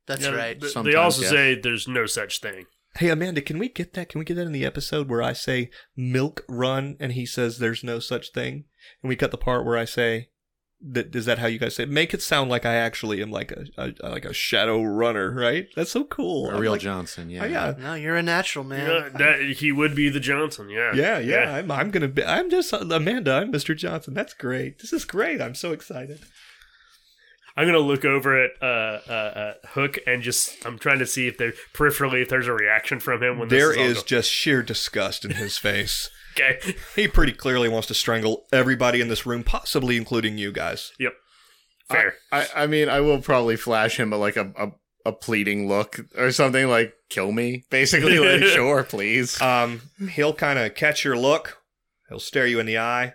[0.06, 0.60] That's Yeah, right.
[0.60, 1.30] th- They also yes.
[1.30, 2.64] say there's no such thing.
[2.98, 4.08] Hey Amanda, can we get that?
[4.08, 7.58] Can we get that in the episode where I say milk run and he says
[7.58, 8.64] there's no such thing,
[9.02, 10.30] and we cut the part where I say
[10.80, 11.84] that is that how you guys say?
[11.84, 11.90] It?
[11.90, 15.68] Make it sound like I actually am like a, a like a shadow runner, right?
[15.76, 16.50] That's so cool.
[16.50, 17.30] a I'm real like, Johnson.
[17.30, 17.44] Yeah.
[17.44, 17.74] Oh, yeah.
[17.78, 18.88] No, you're a natural man.
[18.88, 20.68] Yeah, that, he would be the Johnson.
[20.68, 20.92] Yeah.
[20.92, 22.24] Yeah, yeah, I'm, I'm gonna be.
[22.24, 23.32] I'm just Amanda.
[23.32, 23.76] I'm Mr.
[23.76, 24.12] Johnson.
[24.12, 24.80] That's great.
[24.80, 25.40] This is great.
[25.40, 26.18] I'm so excited.
[27.58, 31.26] I'm gonna look over at uh, uh, uh, Hook and just I'm trying to see
[31.26, 34.06] if there peripherally if there's a reaction from him when There this is, is go-
[34.06, 36.08] just sheer disgust in his face.
[36.38, 36.60] okay.
[36.94, 40.92] he pretty clearly wants to strangle everybody in this room, possibly including you guys.
[41.00, 41.14] Yep.
[41.90, 42.14] Fair.
[42.30, 44.68] I, I mean, I will probably flash him a, like a, a
[45.04, 48.20] a pleading look or something like "kill me," basically.
[48.20, 49.40] like, sure, please.
[49.40, 51.60] Um, he'll kind of catch your look.
[52.08, 53.14] He'll stare you in the eye.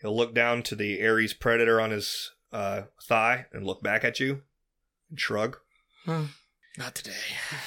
[0.00, 4.18] He'll look down to the Ares predator on his uh, thigh and look back at
[4.20, 4.40] you
[5.10, 5.58] and shrug.
[6.06, 7.12] Not today.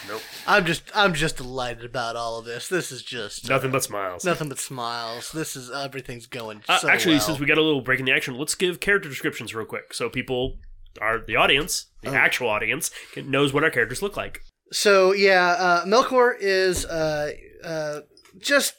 [0.07, 0.21] nope.
[0.45, 2.67] I'm just, I'm just delighted about all of this.
[2.67, 4.25] This is just uh, Nothing but smiles.
[4.25, 5.31] nothing but smiles.
[5.31, 7.21] This is everything's going Uh, so actually, well.
[7.25, 9.93] since we got a little break in the action, let's give character descriptions real quick
[9.93, 10.57] so people
[11.01, 12.15] are the audience, the Oh.
[12.15, 14.41] actual audience, can, knows what our characters look like.
[14.73, 17.31] So yeah, uh, Melkor is uh,
[17.63, 17.99] uh,
[18.39, 18.73] just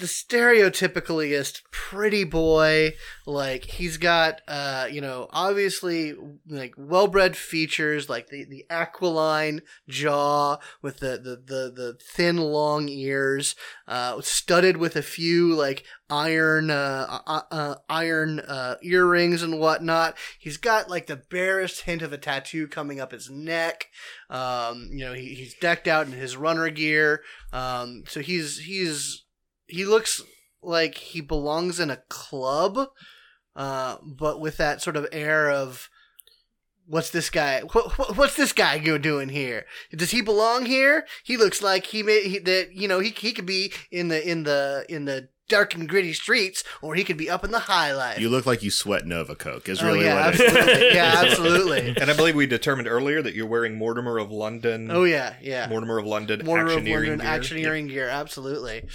[0.00, 2.94] the stereotypicalist pretty boy.
[3.26, 6.14] Like he's got, uh, you know, obviously
[6.48, 12.88] like well-bred features, like the, the aquiline jaw with the, the, the, the thin long
[12.88, 13.54] ears,
[13.86, 20.16] uh, studded with a few like iron uh, uh, uh, iron uh, earrings and whatnot.
[20.38, 23.86] He's got like the barest hint of a tattoo coming up his neck.
[24.30, 27.22] Um, you know, he, he's decked out in his runner gear.
[27.52, 29.24] Um, so he's he's
[29.70, 30.22] he looks
[30.62, 32.88] like he belongs in a club,
[33.56, 35.88] uh, but with that sort of air of
[36.86, 37.60] what's this guy?
[37.60, 39.64] What, what- what's this guy go doing here?
[39.94, 41.06] Does he belong here?
[41.24, 44.28] He looks like he may he, that you know he he could be in the
[44.28, 47.58] in the in the dark and gritty streets, or he could be up in the
[47.58, 48.20] high life.
[48.20, 49.68] You look like you sweat Nova Coke.
[49.68, 50.52] Is oh really yeah, what it is.
[50.52, 50.94] absolutely.
[50.94, 51.96] yeah, absolutely.
[52.00, 54.90] And I believe we determined earlier that you're wearing Mortimer of London.
[54.92, 55.66] Oh yeah, yeah.
[55.68, 57.26] Mortimer of London Mortar of London gear.
[57.26, 58.86] actioneering gear, absolutely.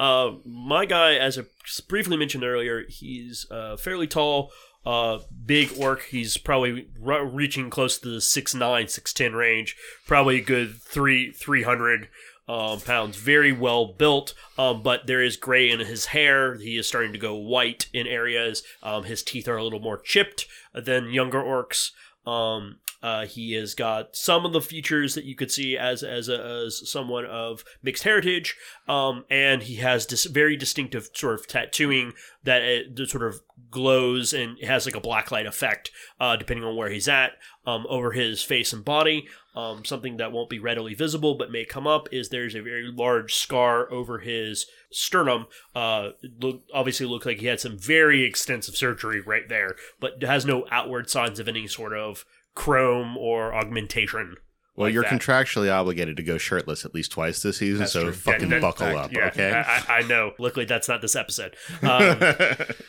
[0.00, 1.42] Uh, my guy, as I
[1.86, 4.50] briefly mentioned earlier, he's uh, fairly tall,
[4.86, 6.04] uh, big orc.
[6.04, 9.76] He's probably re- reaching close to the 6'9", 6'10 range.
[10.06, 12.08] Probably a good three three hundred
[12.48, 13.18] um, pounds.
[13.18, 16.56] Very well built, um, but there is gray in his hair.
[16.56, 18.62] He is starting to go white in areas.
[18.82, 21.90] Um, his teeth are a little more chipped than younger orcs.
[22.26, 26.28] Um, uh, he has got some of the features that you could see as as
[26.28, 28.56] a, as someone of mixed heritage,
[28.88, 32.12] um, and he has this very distinctive sort of tattooing
[32.44, 36.76] that it, that sort of glows and has like a blacklight effect, uh, depending on
[36.76, 37.32] where he's at,
[37.66, 39.28] um, over his face and body.
[39.54, 42.90] Um, something that won't be readily visible but may come up is there's a very
[42.90, 45.46] large scar over his sternum.
[45.74, 46.10] Uh,
[46.40, 50.66] look, obviously looks like he had some very extensive surgery right there, but has no
[50.70, 54.36] outward signs of any sort of chrome or augmentation.
[54.76, 55.12] Well, like you're that.
[55.12, 58.12] contractually obligated to go shirtless at least twice this season, That's so true.
[58.12, 59.50] fucking buckle fact, up, Yeah, okay?
[59.52, 60.32] I, I- I know.
[60.38, 61.56] Luckily, that's not this episode.
[61.82, 62.18] Um,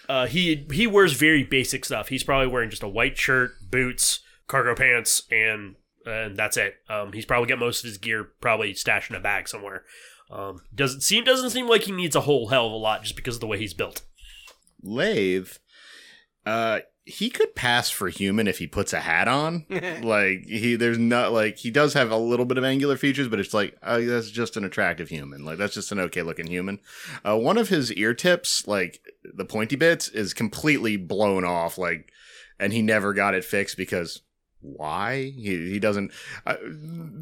[0.07, 2.07] uh, he he wears very basic stuff.
[2.09, 6.75] He's probably wearing just a white shirt, boots, cargo pants, and and that's it.
[6.89, 9.83] Um, he's probably got most of his gear probably stashed in a bag somewhere.
[10.29, 13.15] Um, doesn't seem doesn't seem like he needs a whole hell of a lot just
[13.15, 14.01] because of the way he's built.
[14.81, 15.49] Lathe,
[16.45, 19.65] uh, he could pass for human if he puts a hat on.
[20.03, 23.39] like he, there's not like he does have a little bit of angular features, but
[23.39, 25.43] it's like oh, that's just an attractive human.
[25.43, 26.79] Like that's just an okay looking human.
[27.27, 31.77] Uh, one of his ear tips, like the pointy bits, is completely blown off.
[31.77, 32.11] Like,
[32.59, 34.21] and he never got it fixed because.
[34.63, 36.11] Why he he doesn't?
[36.45, 36.55] Uh,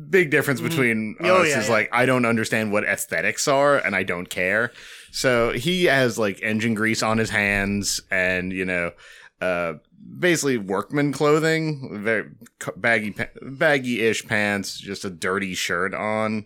[0.10, 1.74] big difference between Oh, us yeah, is yeah.
[1.74, 4.74] like I don't understand what aesthetics are, and I don't care.
[5.14, 8.92] So he has like engine grease on his hands, and you know,
[9.42, 9.74] uh,
[10.20, 12.30] basically workman clothing, very
[12.78, 16.46] baggy, baggy-ish pants, just a dirty shirt on,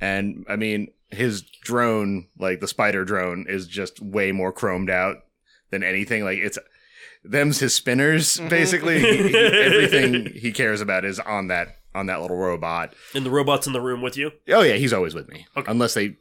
[0.00, 5.16] and I mean his drone, like the spider drone, is just way more chromed out
[5.70, 6.24] than anything.
[6.24, 6.58] Like it's
[7.24, 9.00] them's his spinners, basically.
[9.00, 12.94] He- he- everything he cares about is on that on that little robot.
[13.16, 14.30] And the robot's in the room with you.
[14.48, 15.46] Oh yeah, he's always with me.
[15.56, 15.70] Okay.
[15.70, 16.16] Unless they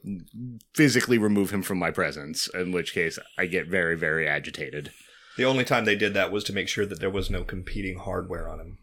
[0.73, 4.91] physically remove him from my presence, in which case I get very, very agitated.
[5.39, 7.97] The only time they did that was to make sure that there was no competing
[7.97, 8.77] hardware on him.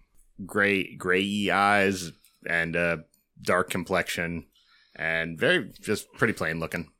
[0.46, 2.12] Gray, grayy eyes
[2.48, 2.96] and uh,
[3.42, 4.46] dark complexion,
[4.94, 6.92] and very just pretty plain looking.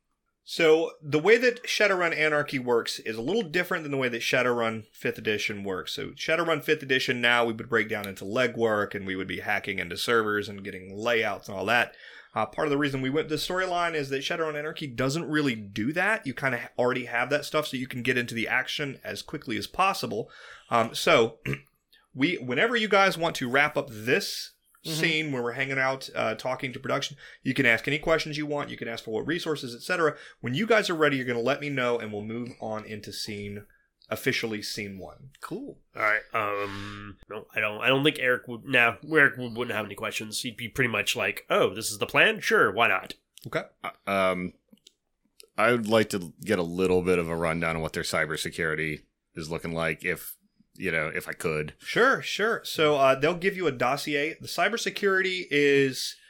[0.43, 4.21] So the way that Shadowrun Anarchy works is a little different than the way that
[4.21, 5.91] Shadowrun 5th Edition works.
[5.93, 9.39] So Shadowrun 5th Edition now we would break down into legwork and we would be
[9.39, 11.95] hacking into servers and getting layouts and all that.
[12.35, 15.55] Uh, part of the reason we went the storyline is that Shadowrun Anarchy doesn't really
[15.55, 16.25] do that.
[16.25, 19.21] You kind of already have that stuff, so you can get into the action as
[19.21, 20.29] quickly as possible.
[20.69, 21.39] Um, so
[22.13, 24.51] we, whenever you guys want to wrap up this
[24.83, 28.45] scene where we're hanging out, uh, talking to production, you can ask any questions you
[28.45, 28.69] want.
[28.69, 30.15] You can ask for what resources, etc.
[30.39, 32.85] When you guys are ready, you're going to let me know, and we'll move on
[32.85, 33.65] into scene
[34.09, 35.29] officially seen one.
[35.41, 35.77] Cool.
[35.95, 36.21] All right.
[36.33, 37.17] Um.
[37.29, 37.81] No, I don't.
[37.81, 38.65] I don't think Eric would.
[38.65, 40.41] Nah, Eric would- wouldn't have any questions.
[40.41, 42.39] He'd be pretty much like, "Oh, this is the plan.
[42.41, 43.13] Sure, why not?"
[43.45, 43.63] Okay.
[44.05, 44.53] Um,
[45.57, 49.01] I would like to get a little bit of a rundown on what their cybersecurity
[49.35, 50.35] is looking like, if
[50.75, 51.73] you know, if I could.
[51.79, 52.61] Sure, sure.
[52.63, 54.35] So uh, they'll give you a dossier.
[54.39, 56.26] The cybersecurity is, uh,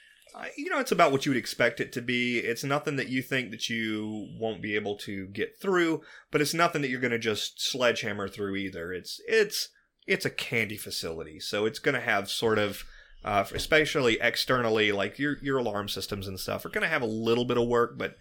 [0.56, 2.40] you know, it's about what you would expect it to be.
[2.40, 6.54] It's nothing that you think that you won't be able to get through, but it's
[6.54, 8.92] nothing that you're going to just sledgehammer through either.
[8.92, 9.70] It's it's
[10.06, 12.84] it's a candy facility, so it's going to have sort of.
[13.26, 17.06] Uh, especially externally, like your your alarm systems and stuff, are going to have a
[17.06, 18.16] little bit of work, but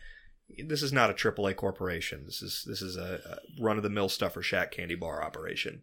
[0.67, 2.23] this is not a AAA corporation.
[2.25, 5.83] This is this is a, a run of the mill stuffer shack candy bar operation.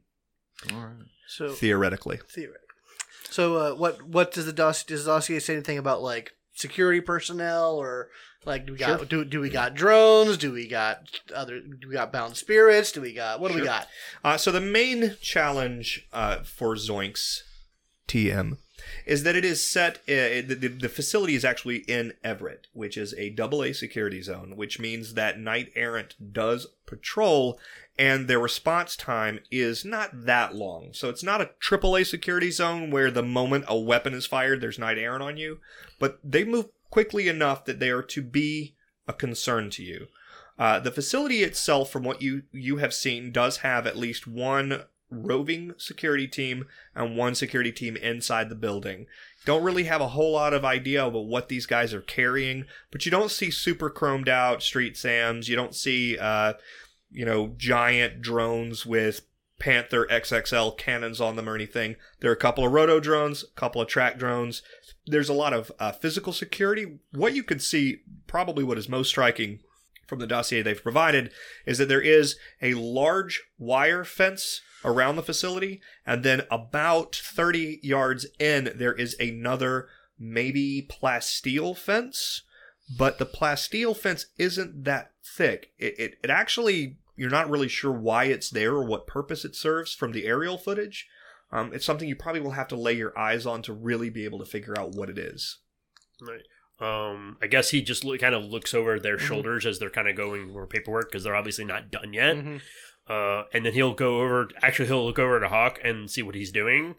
[0.72, 1.06] All right.
[1.28, 2.63] So Theoretically, theoretically.
[3.34, 7.02] So uh, what what does the dossier does the dossier say anything about like security
[7.02, 8.10] personnel or
[8.46, 9.06] like do we got Sure.
[9.08, 10.38] do, do we got drones?
[10.38, 11.00] Do we got
[11.34, 12.92] other do we got bound spirits?
[12.92, 13.88] Do we got what do we got?
[14.24, 17.40] Uh, so the main challenge uh, for Zoinks
[18.08, 18.58] TM
[19.06, 19.98] is that it is set.
[20.08, 24.56] Uh, the, the, facility is actually in Everett, which is a double A security zone,
[24.56, 27.60] which means that Knight Errant does patrol,
[27.98, 30.90] and their response time is not that long.
[30.94, 34.62] So it's not a triple A security zone where the moment a weapon is fired,
[34.62, 35.60] there's Knight Errant on you,
[36.00, 38.76] but they move quickly enough that they are to be
[39.08, 40.08] a concern to you.
[40.58, 44.84] Uh, the facility itself, from what you you have seen, does have at least one
[45.14, 49.06] roving security team and one security team inside the building.
[49.46, 53.06] Don't really have a whole lot of idea about what these guys are carrying, but
[53.06, 55.50] you don't see super chromed out street Sams.
[55.50, 56.54] You don't see, uh,
[57.12, 59.22] you know, giant drones with
[59.60, 61.96] Panther XXL cannons on them or anything.
[62.20, 64.62] There are a couple of roto drones, a couple of track drones.
[65.06, 67.00] There's a lot of uh, physical security.
[67.12, 69.60] What you could see, probably what is most striking
[70.08, 71.32] from the dossier they've provided,
[71.66, 77.80] is that there is a large wire fence around the facility, and then about 30
[77.84, 79.88] yards in, there is another
[80.20, 82.42] maybe plasteel fence,
[82.98, 85.72] but the plasteel fence isn't that thick.
[85.78, 89.56] It, it, it actually, you're not really sure why it's there or what purpose it
[89.56, 91.08] serves from the aerial footage.
[91.52, 94.26] Um, it's something you probably will have to lay your eyes on to really be
[94.26, 95.60] able to figure out what it is.
[96.22, 96.42] Right.
[96.80, 99.26] Um, I guess he just look, kind of looks over their Mm-hmm.
[99.28, 102.36] shoulders as they're kind of going over paperwork because they're obviously not done yet.
[102.38, 102.62] Mhm.
[103.08, 104.50] Uh, and then he'll go over.
[104.62, 106.96] Actually, he'll look over to Hawk and see what he's doing.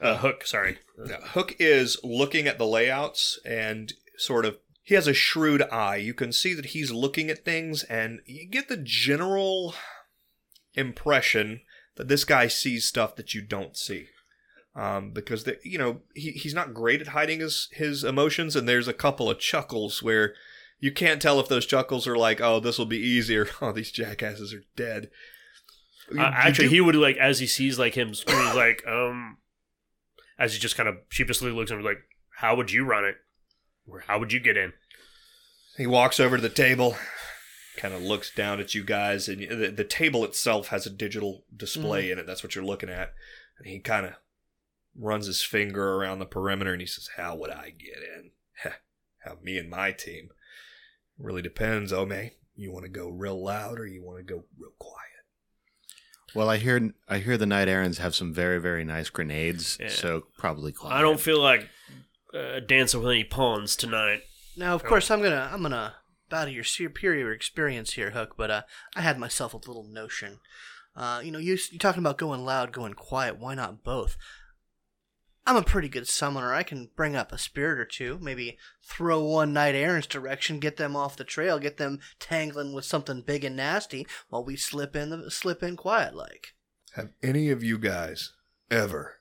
[0.00, 0.78] Uh, Hook, sorry.
[0.98, 5.96] Now, Hook is looking at the layouts and sort of he has a shrewd eye.
[5.96, 9.74] You can see that he's looking at things and you get the general
[10.74, 11.60] impression
[11.96, 14.08] that this guy sees stuff that you don't see.
[14.76, 18.68] um, because they, you know he, he's not great at hiding his his emotions, and
[18.68, 20.34] there's a couple of chuckles where
[20.86, 23.90] you can't tell if those chuckles are like, "Oh, this will be easier." Oh, these
[23.90, 25.10] jackasses are dead.
[26.12, 28.24] You- Uh, actually, do- he would like as he sees like him, he's
[28.54, 29.38] like, um,
[30.38, 32.02] as he just kind of sheepishly looks at him, like,
[32.38, 33.16] "How would you run it?
[33.86, 34.72] Or how would you get in?"
[35.76, 36.96] He walks over to the table,
[37.76, 41.44] kind of looks down at you guys, and the, the table itself has a digital
[41.54, 42.26] display in it.
[42.26, 43.12] That's what you're looking at.
[43.58, 44.12] And he kind of
[44.98, 48.30] runs his finger around the perimeter and he says, How would I get in?
[49.24, 50.30] How me and my team.
[51.18, 52.32] Really depends, omae.
[52.54, 54.94] You want to go real loud or you want to go real quiet?
[56.34, 59.88] Well, I hear I hear the Knight Errants have some very very nice grenades, Yeah.
[59.88, 60.94] so probably quiet.
[60.94, 61.68] I don't feel like
[62.34, 64.20] uh, dancing with any pawns tonight.
[64.56, 65.94] Now, of course, I'm gonna I'm gonna
[66.28, 68.34] bow to your superior experience here, Hook.
[68.36, 68.62] But uh,
[68.94, 70.40] I had myself a little notion.
[70.94, 73.38] Uh, you know, you you're talking about going loud, going quiet.
[73.38, 74.16] Why not both?
[75.46, 76.52] I'm a pretty good summoner.
[76.52, 78.18] I can bring up a spirit or two.
[78.20, 82.84] Maybe throw one knight errant's direction, get them off the trail, get them tangling with
[82.84, 86.54] something big and nasty, while we slip in the slip in quiet like.
[86.96, 88.32] Have any of you guys
[88.70, 89.20] ever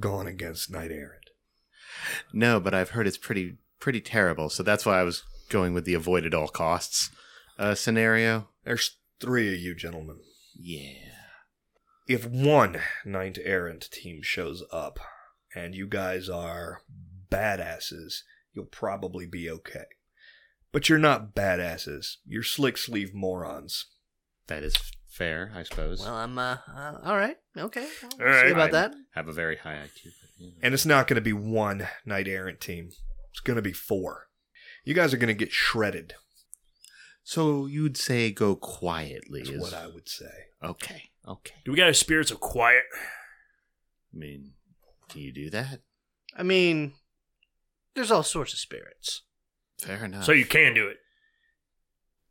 [0.00, 1.30] gone against Knight Errant?
[2.32, 4.48] No, but I've heard it's pretty pretty terrible.
[4.48, 7.10] So that's why I was going with the avoid at all costs
[7.58, 8.48] uh, scenario.
[8.64, 10.20] There's three of you gentlemen.
[10.58, 11.02] Yeah.
[12.08, 14.98] if one knight errant team shows up
[15.56, 16.82] and you guys are
[17.30, 18.18] badasses,
[18.52, 19.86] you'll probably be okay.
[20.70, 22.16] But you're not badasses.
[22.26, 23.86] You're slick sleeve morons.
[24.48, 24.74] That is
[25.08, 26.00] fair, I suppose.
[26.00, 27.88] Well, I'm uh, uh all right, okay.
[28.04, 28.46] I'll All right.
[28.46, 28.94] see about I that.
[29.14, 30.04] have a very high IQ.
[30.04, 30.52] but, you know.
[30.62, 32.90] And it's not going to be one knight errant team.
[33.30, 34.28] It's going to be four.
[34.84, 36.14] You guys are going to get shredded.
[37.24, 40.30] so you'd say go quietly Is is what I would say.
[40.62, 41.10] okay.
[41.26, 41.54] Okay.
[41.64, 42.84] Do we got a spirits of quiet?
[44.14, 44.52] I mean,
[45.10, 45.80] can you do that?
[46.36, 46.94] I mean,
[47.94, 49.22] there's all sorts of spirits.
[49.80, 50.24] Fair enough.
[50.24, 50.98] So you can do it.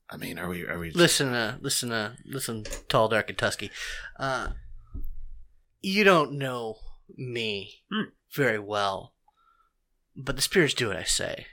[0.10, 0.66] I mean, are we?
[0.68, 0.92] Are we?
[0.92, 3.72] Listen, uh, listen, uh, listen, tall, dark, and tusky.
[4.20, 4.50] Uh,
[5.82, 6.78] you don't know
[7.18, 8.10] me Hmm.
[8.34, 9.16] very well,
[10.16, 11.48] but the spirits do what I say.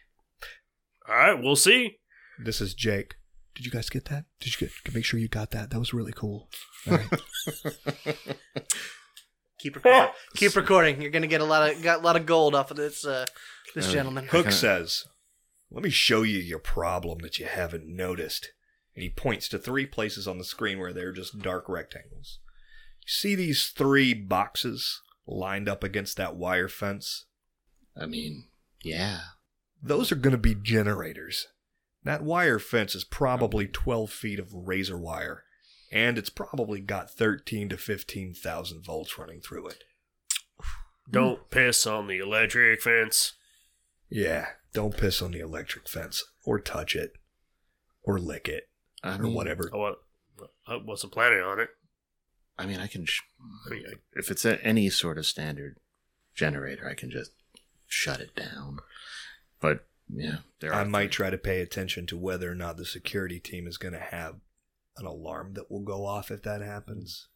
[1.08, 1.98] All right, we'll see.
[2.38, 3.14] This is Jake.
[3.54, 4.24] Did you guys get that?
[4.40, 5.70] Did you get make sure you got that?
[5.70, 6.48] That was really cool.
[6.90, 7.08] All right.
[9.62, 10.10] Keep recording.
[10.34, 11.00] Keep recording.
[11.02, 13.26] You're gonna get a lot of got a lot of gold off of this uh,
[13.74, 14.24] this Uh, gentleman.
[14.24, 15.04] Hook kinda- says,
[15.70, 18.52] Let me show you your problem that you haven't noticed.
[18.94, 22.40] And he points to three places on the screen where they're just dark rectangles.
[23.00, 27.24] You see these three boxes lined up against that wire fence?
[27.96, 28.48] I mean,
[28.82, 29.20] yeah.
[29.82, 31.46] Those are going to be generators.
[32.04, 35.44] That wire fence is probably 12 feet of razor wire,
[35.92, 39.84] and it's probably got 13 to 15,000 volts running through it.
[41.10, 43.34] Don't piss on the electric fence.
[44.08, 47.12] Yeah, don't piss on the electric fence, or touch it,
[48.02, 48.64] or lick it,
[49.02, 49.70] I or mean, whatever.
[49.72, 49.92] Oh, I,
[50.38, 51.68] wa- I uh, wasn't planning on it.
[52.58, 53.04] I mean, I can.
[53.06, 53.20] Sh-
[53.66, 55.78] I mean, I- if it's a, any sort of standard
[56.34, 57.32] generator, I can just
[57.86, 58.78] shut it down.
[59.60, 61.08] But yeah, there I are might three.
[61.26, 64.36] try to pay attention to whether or not the security team is going to have
[64.96, 67.28] an alarm that will go off if that happens.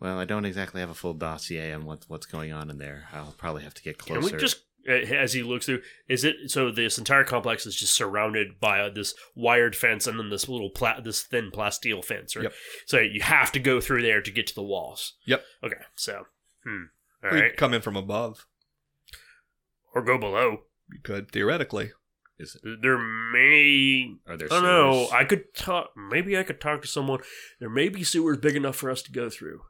[0.00, 3.04] Well, I don't exactly have a full dossier on what what's going on in there.
[3.12, 4.34] I'll probably have to get Can closer.
[4.36, 7.94] we just, uh, as he looks through, is it so this entire complex is just
[7.94, 12.34] surrounded by uh, this wired fence and then this little pla- this thin plasteel fence,
[12.34, 12.44] right?
[12.44, 12.52] Yep.
[12.86, 15.12] So you have to go through there to get to the walls.
[15.26, 15.44] Yep.
[15.62, 16.24] Okay, so
[16.64, 16.84] hmm,
[17.22, 18.44] all Or right, come in from above.
[19.94, 20.62] or go below.
[20.92, 21.92] You could theoretically.
[22.38, 24.48] Is it, There may are there?
[24.50, 25.08] I don't know.
[25.12, 25.90] I could talk.
[25.96, 27.20] Maybe I could talk to someone.
[27.60, 29.60] There may be sewers big enough for us to go through.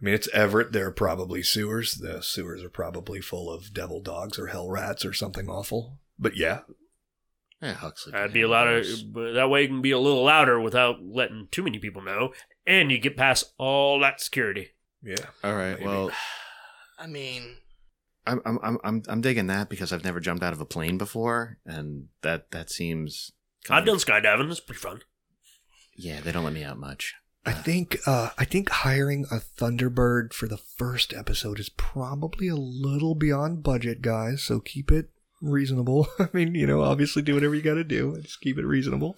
[0.00, 0.72] I mean, it's Everett.
[0.72, 1.94] There are probably sewers.
[1.96, 5.98] The sewers are probably full of devil dogs or hell rats or something awful.
[6.18, 6.60] But yeah,
[7.60, 8.12] Yeah, Huxley.
[8.12, 9.12] That'd be a handle lot of.
[9.12, 12.32] but That way, you can be a little louder without letting too many people know,
[12.66, 14.70] and you get past all that security.
[15.02, 15.16] yeah.
[15.44, 15.74] All right.
[15.78, 15.84] maybe.
[15.84, 16.10] Well,
[16.98, 17.56] I mean,
[18.26, 20.98] I'm I'm I'm I'm I'm digging that because I've never jumped out of a plane
[20.98, 23.32] before, and that that seems.
[23.64, 24.50] kind I've done skydiving.
[24.50, 25.00] It's pretty fun.
[25.96, 27.14] Yeah, they don't let me out much.
[27.46, 32.54] I think uh, I think hiring a Thunderbird for the first episode is probably a
[32.56, 34.42] little beyond budget, guys.
[34.42, 35.08] So keep it
[35.40, 36.06] reasonable.
[36.18, 38.18] I mean, you know, obviously do whatever you got to do.
[38.20, 39.16] Just keep it reasonable.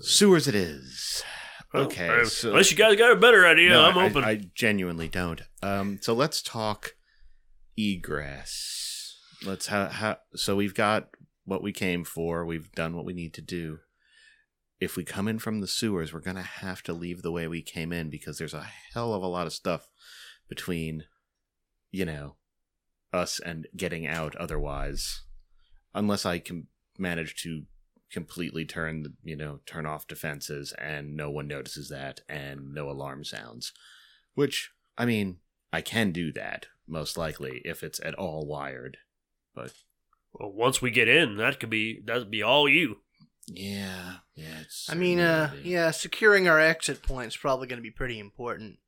[0.00, 1.22] Sewers, it is.
[1.72, 4.24] Well, Okay, uh, so- unless you guys got a better idea, No, I'm I- open.
[4.24, 5.42] I, genuinely don't.
[5.62, 6.94] Um, so let's talk
[7.76, 9.18] egress.
[9.44, 11.08] Let's ha- ha- so we've got
[11.44, 12.44] what we came for.
[12.44, 13.78] We've done what we need to do.
[14.80, 17.62] If we come in from the sewers, we're gonna have to leave the way we
[17.62, 19.88] came in because there's a hell of a lot of stuff
[20.48, 21.04] between
[21.92, 22.36] you know,
[23.12, 25.22] us and getting out otherwise,
[25.94, 26.66] unless I can
[26.98, 27.64] manage to
[28.10, 32.90] completely turn, the, you know, turn off defenses and no one notices that and no
[32.90, 33.72] alarm sounds.
[34.34, 35.36] Which, I mean,
[35.72, 38.98] I can do that, most likely, if it's at all wired.
[39.54, 39.72] But
[40.32, 42.98] Well, once we get in, that could be that'd be all you.
[43.46, 44.88] yeah, yeah, it's.
[44.90, 48.78] I mean, uh, yeah, securing our exit point is probably going to be pretty important.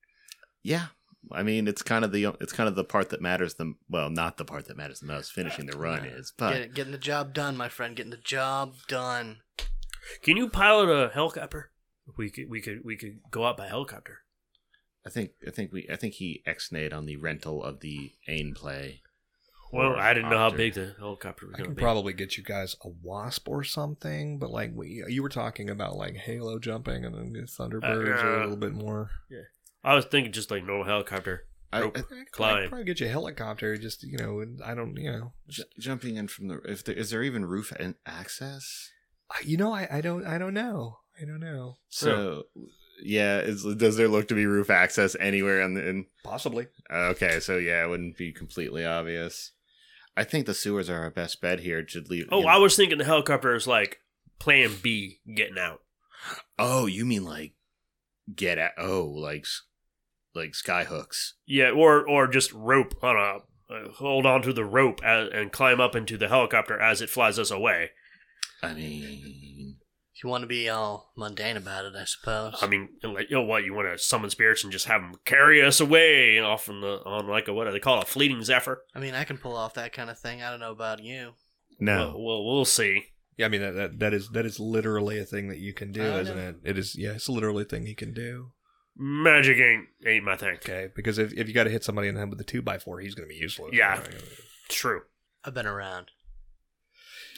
[0.62, 0.86] Yeah.
[1.32, 4.10] I mean, it's kind of the it's kind of the part that matters the well,
[4.10, 5.32] not the part that matters the most.
[5.32, 7.96] Finishing the run is, but Get, getting the job done, my friend.
[7.96, 9.38] Getting the job done.
[10.22, 11.70] Can you pilot a helicopter?
[12.18, 14.18] We could we could we could go out by helicopter.
[15.06, 18.54] I think I think we I think he ex-nayed on the rental of the Ain
[18.54, 19.02] play.
[19.72, 21.82] Well, I didn't know how big the helicopter was I going can be.
[21.82, 25.96] probably get you guys a wasp or something, but like we, you were talking about
[25.96, 27.82] like Halo jumping and then the Thunderbirds
[28.22, 29.10] are a Uh, little bit more.
[29.28, 29.40] Yeah,
[29.82, 31.46] I was thinking just like normal helicopter.
[31.72, 31.96] I, Nope.
[31.96, 33.76] I- I could probably get you a helicopter.
[33.76, 36.94] Just you know, and I don't, you know, j- jumping in from the if there
[36.94, 38.90] is there even roof and access?
[39.44, 41.78] You know, I, I don't, I don't know, I don't know.
[41.88, 42.44] So
[43.02, 45.88] yeah, is, does there look to be roof access anywhere on the?
[45.88, 46.66] In, Possibly.
[46.92, 49.52] okay, so yeah, it wouldn't be completely obvious.
[50.16, 51.84] I think the sewers are our best bet here.
[51.86, 52.26] Should leave.
[52.30, 53.98] Oh, you know- I was thinking the helicopter is like
[54.38, 55.80] Plan B, getting out.
[56.58, 57.54] Oh, you mean like
[58.34, 58.72] get at?
[58.78, 59.62] Oh, like s-
[60.34, 61.34] like sky hooks.
[61.46, 63.38] Yeah, or or just rope on a
[63.74, 67.10] uh, hold on to the rope as, and climb up into the helicopter as it
[67.10, 67.90] flies us away.
[68.62, 69.43] I mean, If
[70.24, 72.54] you want to be all mundane about it, I suppose.
[72.62, 73.64] I mean, like, you know what?
[73.64, 77.02] You want to summon spirits and just have them carry us away off on the
[77.04, 78.82] on like a what do they call it, a fleeting zephyr?
[78.94, 80.42] I mean, I can pull off that kind of thing.
[80.42, 81.32] I don't know about you.
[81.78, 82.14] no.
[82.16, 83.04] Well, well, we'll see.
[83.36, 85.92] Yeah, I mean that, that that is that is literally a thing that you can
[85.92, 86.48] do, I isn't know.
[86.50, 86.56] it?
[86.64, 86.96] It is.
[86.96, 88.52] Yeah, it's literally a thing you can do.
[88.96, 90.54] Magic ain't ain't my thing.
[90.54, 92.62] Okay, because if, if you got to hit somebody in the head with a two
[92.62, 93.70] by four, he's going to be useless.
[93.72, 94.00] Yeah.
[94.68, 95.02] True.
[95.44, 96.12] I've been around.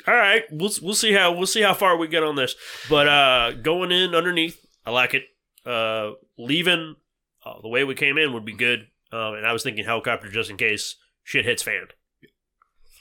[0.07, 2.55] All right, we'll we'll see how we'll see how far we get on this.
[2.89, 5.25] But uh going in underneath, I like it.
[5.65, 6.97] Uh leaving
[7.45, 8.89] uh, the way we came in would be good.
[9.13, 11.87] Um, and I was thinking helicopter just in case shit hits fan.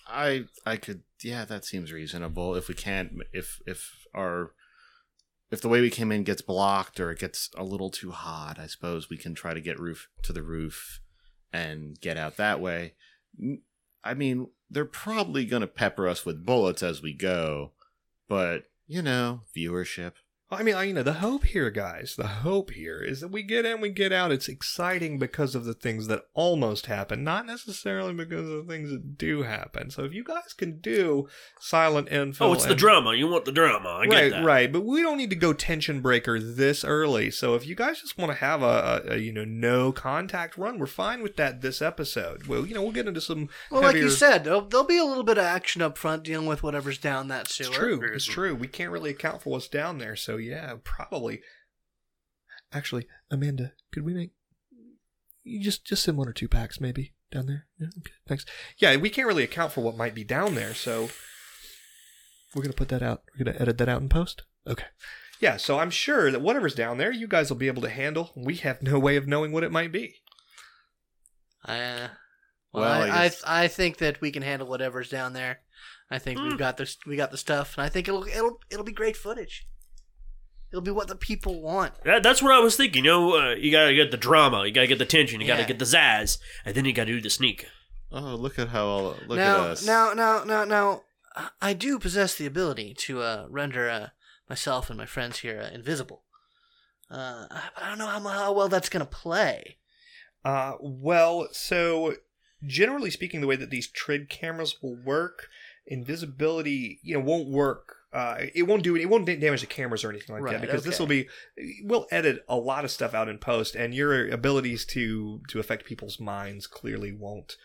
[0.08, 2.56] I I could yeah, that seems reasonable.
[2.56, 4.52] If we can't if if our
[5.52, 8.60] if the way we came in gets blocked or it gets a little too hot,
[8.60, 11.00] I suppose we can try to get roof to the roof
[11.54, 12.94] and get out that way.
[14.04, 17.72] I mean, they're probably going to pepper us with bullets as we go,
[18.28, 20.14] but you know, viewership.
[20.52, 23.42] I mean, I, you know, the hope here, guys, the hope here is that we
[23.42, 24.32] get in, we get out.
[24.32, 28.92] It's exciting because of the things that almost happen, not necessarily because of the things
[28.92, 29.90] that do happen.
[29.90, 31.28] So if you guys can do
[31.60, 33.16] silent info, Oh, it's the drama.
[33.16, 33.90] You want the drama.
[33.90, 34.46] I get right, that.
[34.46, 34.72] right.
[34.72, 37.32] But we don't need to go tension breaker this early.
[37.32, 40.60] So if you guys just want to have a, a, a, you know no contact
[40.60, 42.46] run, we're fine with that this episode.
[42.46, 43.50] Well, you know, we'll get into some.
[43.72, 46.46] Well, like you said, there'll, there'll be a little bit of action up front dealing
[46.46, 47.68] with whatever's down that sewer.
[47.68, 48.02] It's true.
[48.14, 48.54] It's true.
[48.54, 50.16] We can't really account for what's down there.
[50.16, 51.42] So yeah, probably.
[52.74, 54.32] Actually, Amanda, could we make
[55.44, 57.68] you just just send one or two packs maybe down there?
[57.80, 58.46] Yeah, okay, thanks.
[58.78, 61.10] Yeah, we can't really account for what might be down there, so
[62.54, 63.24] we're gonna put that out.
[63.38, 64.44] We're gonna edit that out in post.
[64.68, 64.86] Okay.
[65.40, 68.32] Yeah, so I'm sure that whatever's down there, you guys will be able to handle.
[68.36, 70.16] We have no way of knowing what it might be.
[71.64, 72.08] Uh,
[72.72, 75.60] well, Well, I I, I, I think that we can handle whatever's down there.
[76.10, 76.50] I think Hmm.
[76.50, 76.98] we've got this.
[77.06, 79.68] We got the stuff, and I think it'll it'll it'll be great footage.
[80.76, 81.94] It'll be what the people want.
[82.04, 83.06] That, that's what I was thinking.
[83.06, 85.56] You know, uh, you gotta get the drama, you gotta get the tension, you Yeah.
[85.56, 87.66] gotta get the zazz, and then you gotta do the sneak.
[88.12, 89.86] Oh, look at how all look now, at us.
[89.86, 91.04] now, now, now, now,
[91.34, 94.10] I- I do possess the ability to uh, render uh,
[94.50, 96.24] myself and my friends here uh, invisible.
[97.10, 99.78] Uh, but I don't know how, how well that's gonna play.
[100.44, 102.16] Uh, well, so
[102.66, 105.48] generally speaking, the way that these trid cameras will work,
[105.88, 107.95] invisibility, you know, won't work.
[108.16, 109.02] Uh, it won't do it.
[109.02, 111.28] It won't damage the cameras or anything like Right, that because this will be.
[111.84, 115.86] We'll edit a lot of stuff out in post, and your abilities to to affect
[115.86, 117.58] people's minds clearly won't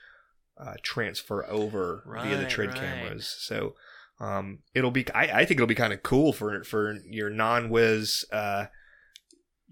[0.58, 2.78] uh, transfer over via the Right, trid right.
[2.78, 3.26] cameras.
[3.38, 3.74] So.
[4.22, 5.10] Um, it'll be.
[5.14, 8.66] I, I think it'll be kind of cool for for your non-whiz, uh,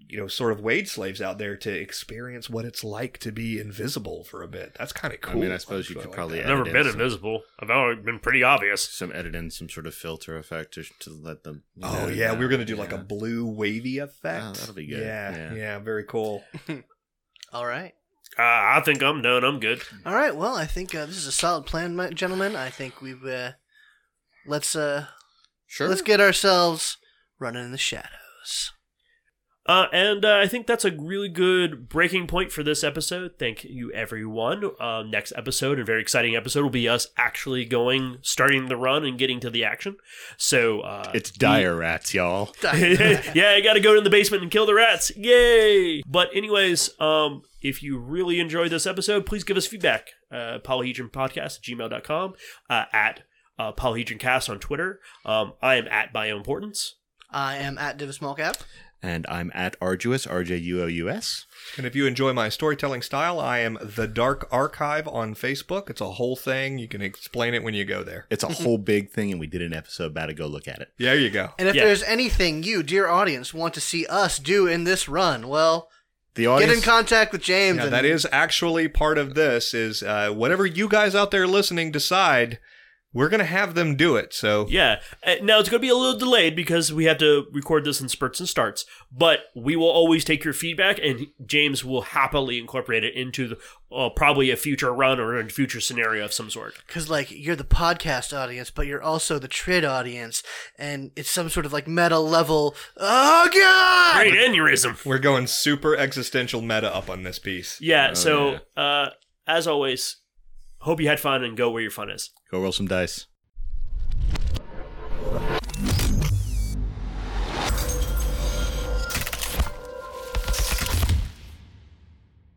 [0.07, 3.59] you know, sort of wage slaves out there to experience what it's like to be
[3.59, 4.75] invisible for a bit.
[4.79, 5.37] That's kind of cool.
[5.37, 6.45] I mean, I suppose you could like probably that.
[6.45, 7.41] I've never been in some- invisible.
[7.59, 8.81] I've always been pretty obvious.
[8.89, 11.63] some edit in some sort of filter effect to, to let them.
[11.83, 14.43] Oh know, yeah, we were gonna do like a blue wavy effect.
[14.45, 14.99] Oh, that'll be good.
[15.05, 15.79] Yeah, yeah, Yeah.
[15.79, 16.43] very cool.
[17.53, 17.93] All right.
[18.37, 19.43] Uh, I think I'm done.
[19.43, 19.81] I'm good.
[20.05, 20.35] All right.
[20.35, 22.55] Well, I think uh, this is a solid plan, my- gentlemen.
[22.55, 23.51] I think we've uh,
[24.45, 25.07] let's uh
[25.67, 25.87] sure.
[25.89, 26.97] let's get ourselves
[27.37, 28.71] running in the shadows.
[29.69, 33.33] Uh, and uh, I think that's a really good breaking point for this episode.
[33.37, 34.63] Thank you, everyone.
[34.79, 39.05] Uh, next episode, a very exciting episode, will be us actually going, starting the run,
[39.05, 39.97] and getting to the action.
[40.37, 42.55] So uh, It's dire rats, y'all.
[42.63, 45.11] yeah, I got to go in the basement and kill the rats.
[45.15, 46.01] Yay!
[46.07, 50.07] But anyways, um, if you really enjoyed this episode, please give us feedback.
[50.31, 52.33] Uh, polyhedronpodcast at gmail.com,
[52.71, 53.21] uh, at
[53.59, 54.99] uh, polyhedroncast on Twitter.
[55.25, 56.93] Um, I am at bioimportance.
[57.31, 58.63] I am at Div Smallcap.
[59.01, 61.45] And I'm at Arduous, R J U O U S.
[61.77, 65.89] And if you enjoy my storytelling style, I am The Dark Archive on Facebook.
[65.89, 66.79] It's a whole thing.
[66.79, 68.25] You can explain it when you go there.
[68.29, 70.33] It's a whole big thing, and we did an episode about it.
[70.33, 70.89] Go look at it.
[70.97, 71.51] There you go.
[71.57, 71.85] And if Yeah.
[71.85, 75.89] there's anything you, dear audience, want to see us do in this run, well,
[76.35, 77.77] The audience, get in contact with James.
[77.77, 81.47] Yeah, and that is actually part of this is uh, whatever you guys out there
[81.47, 82.59] listening decide,
[83.11, 84.33] we're going to have them do it.
[84.33, 84.99] So Yeah.
[85.25, 87.99] Uh, now it's going to be a little delayed because we have to record this
[87.99, 92.59] in spurts and starts, but we will always take your feedback, and James will happily
[92.59, 93.57] incorporate it into the,
[93.91, 96.75] uh, probably a future run or a future scenario of some sort.
[96.85, 100.43] Because, like, you're the podcast audience, but you're also the Trid audience,
[100.77, 102.75] and it's some sort of, like, meta level.
[102.97, 104.17] Oh, God!
[104.21, 105.03] Great aneurysm.
[105.05, 107.81] we're going super existential meta up on this piece.
[107.81, 108.09] Yeah.
[108.11, 109.09] Oh, so, Uh,
[109.47, 110.17] as always,
[110.81, 112.31] hope you had fun and go where your fun is.
[112.51, 113.27] Go roll some dice.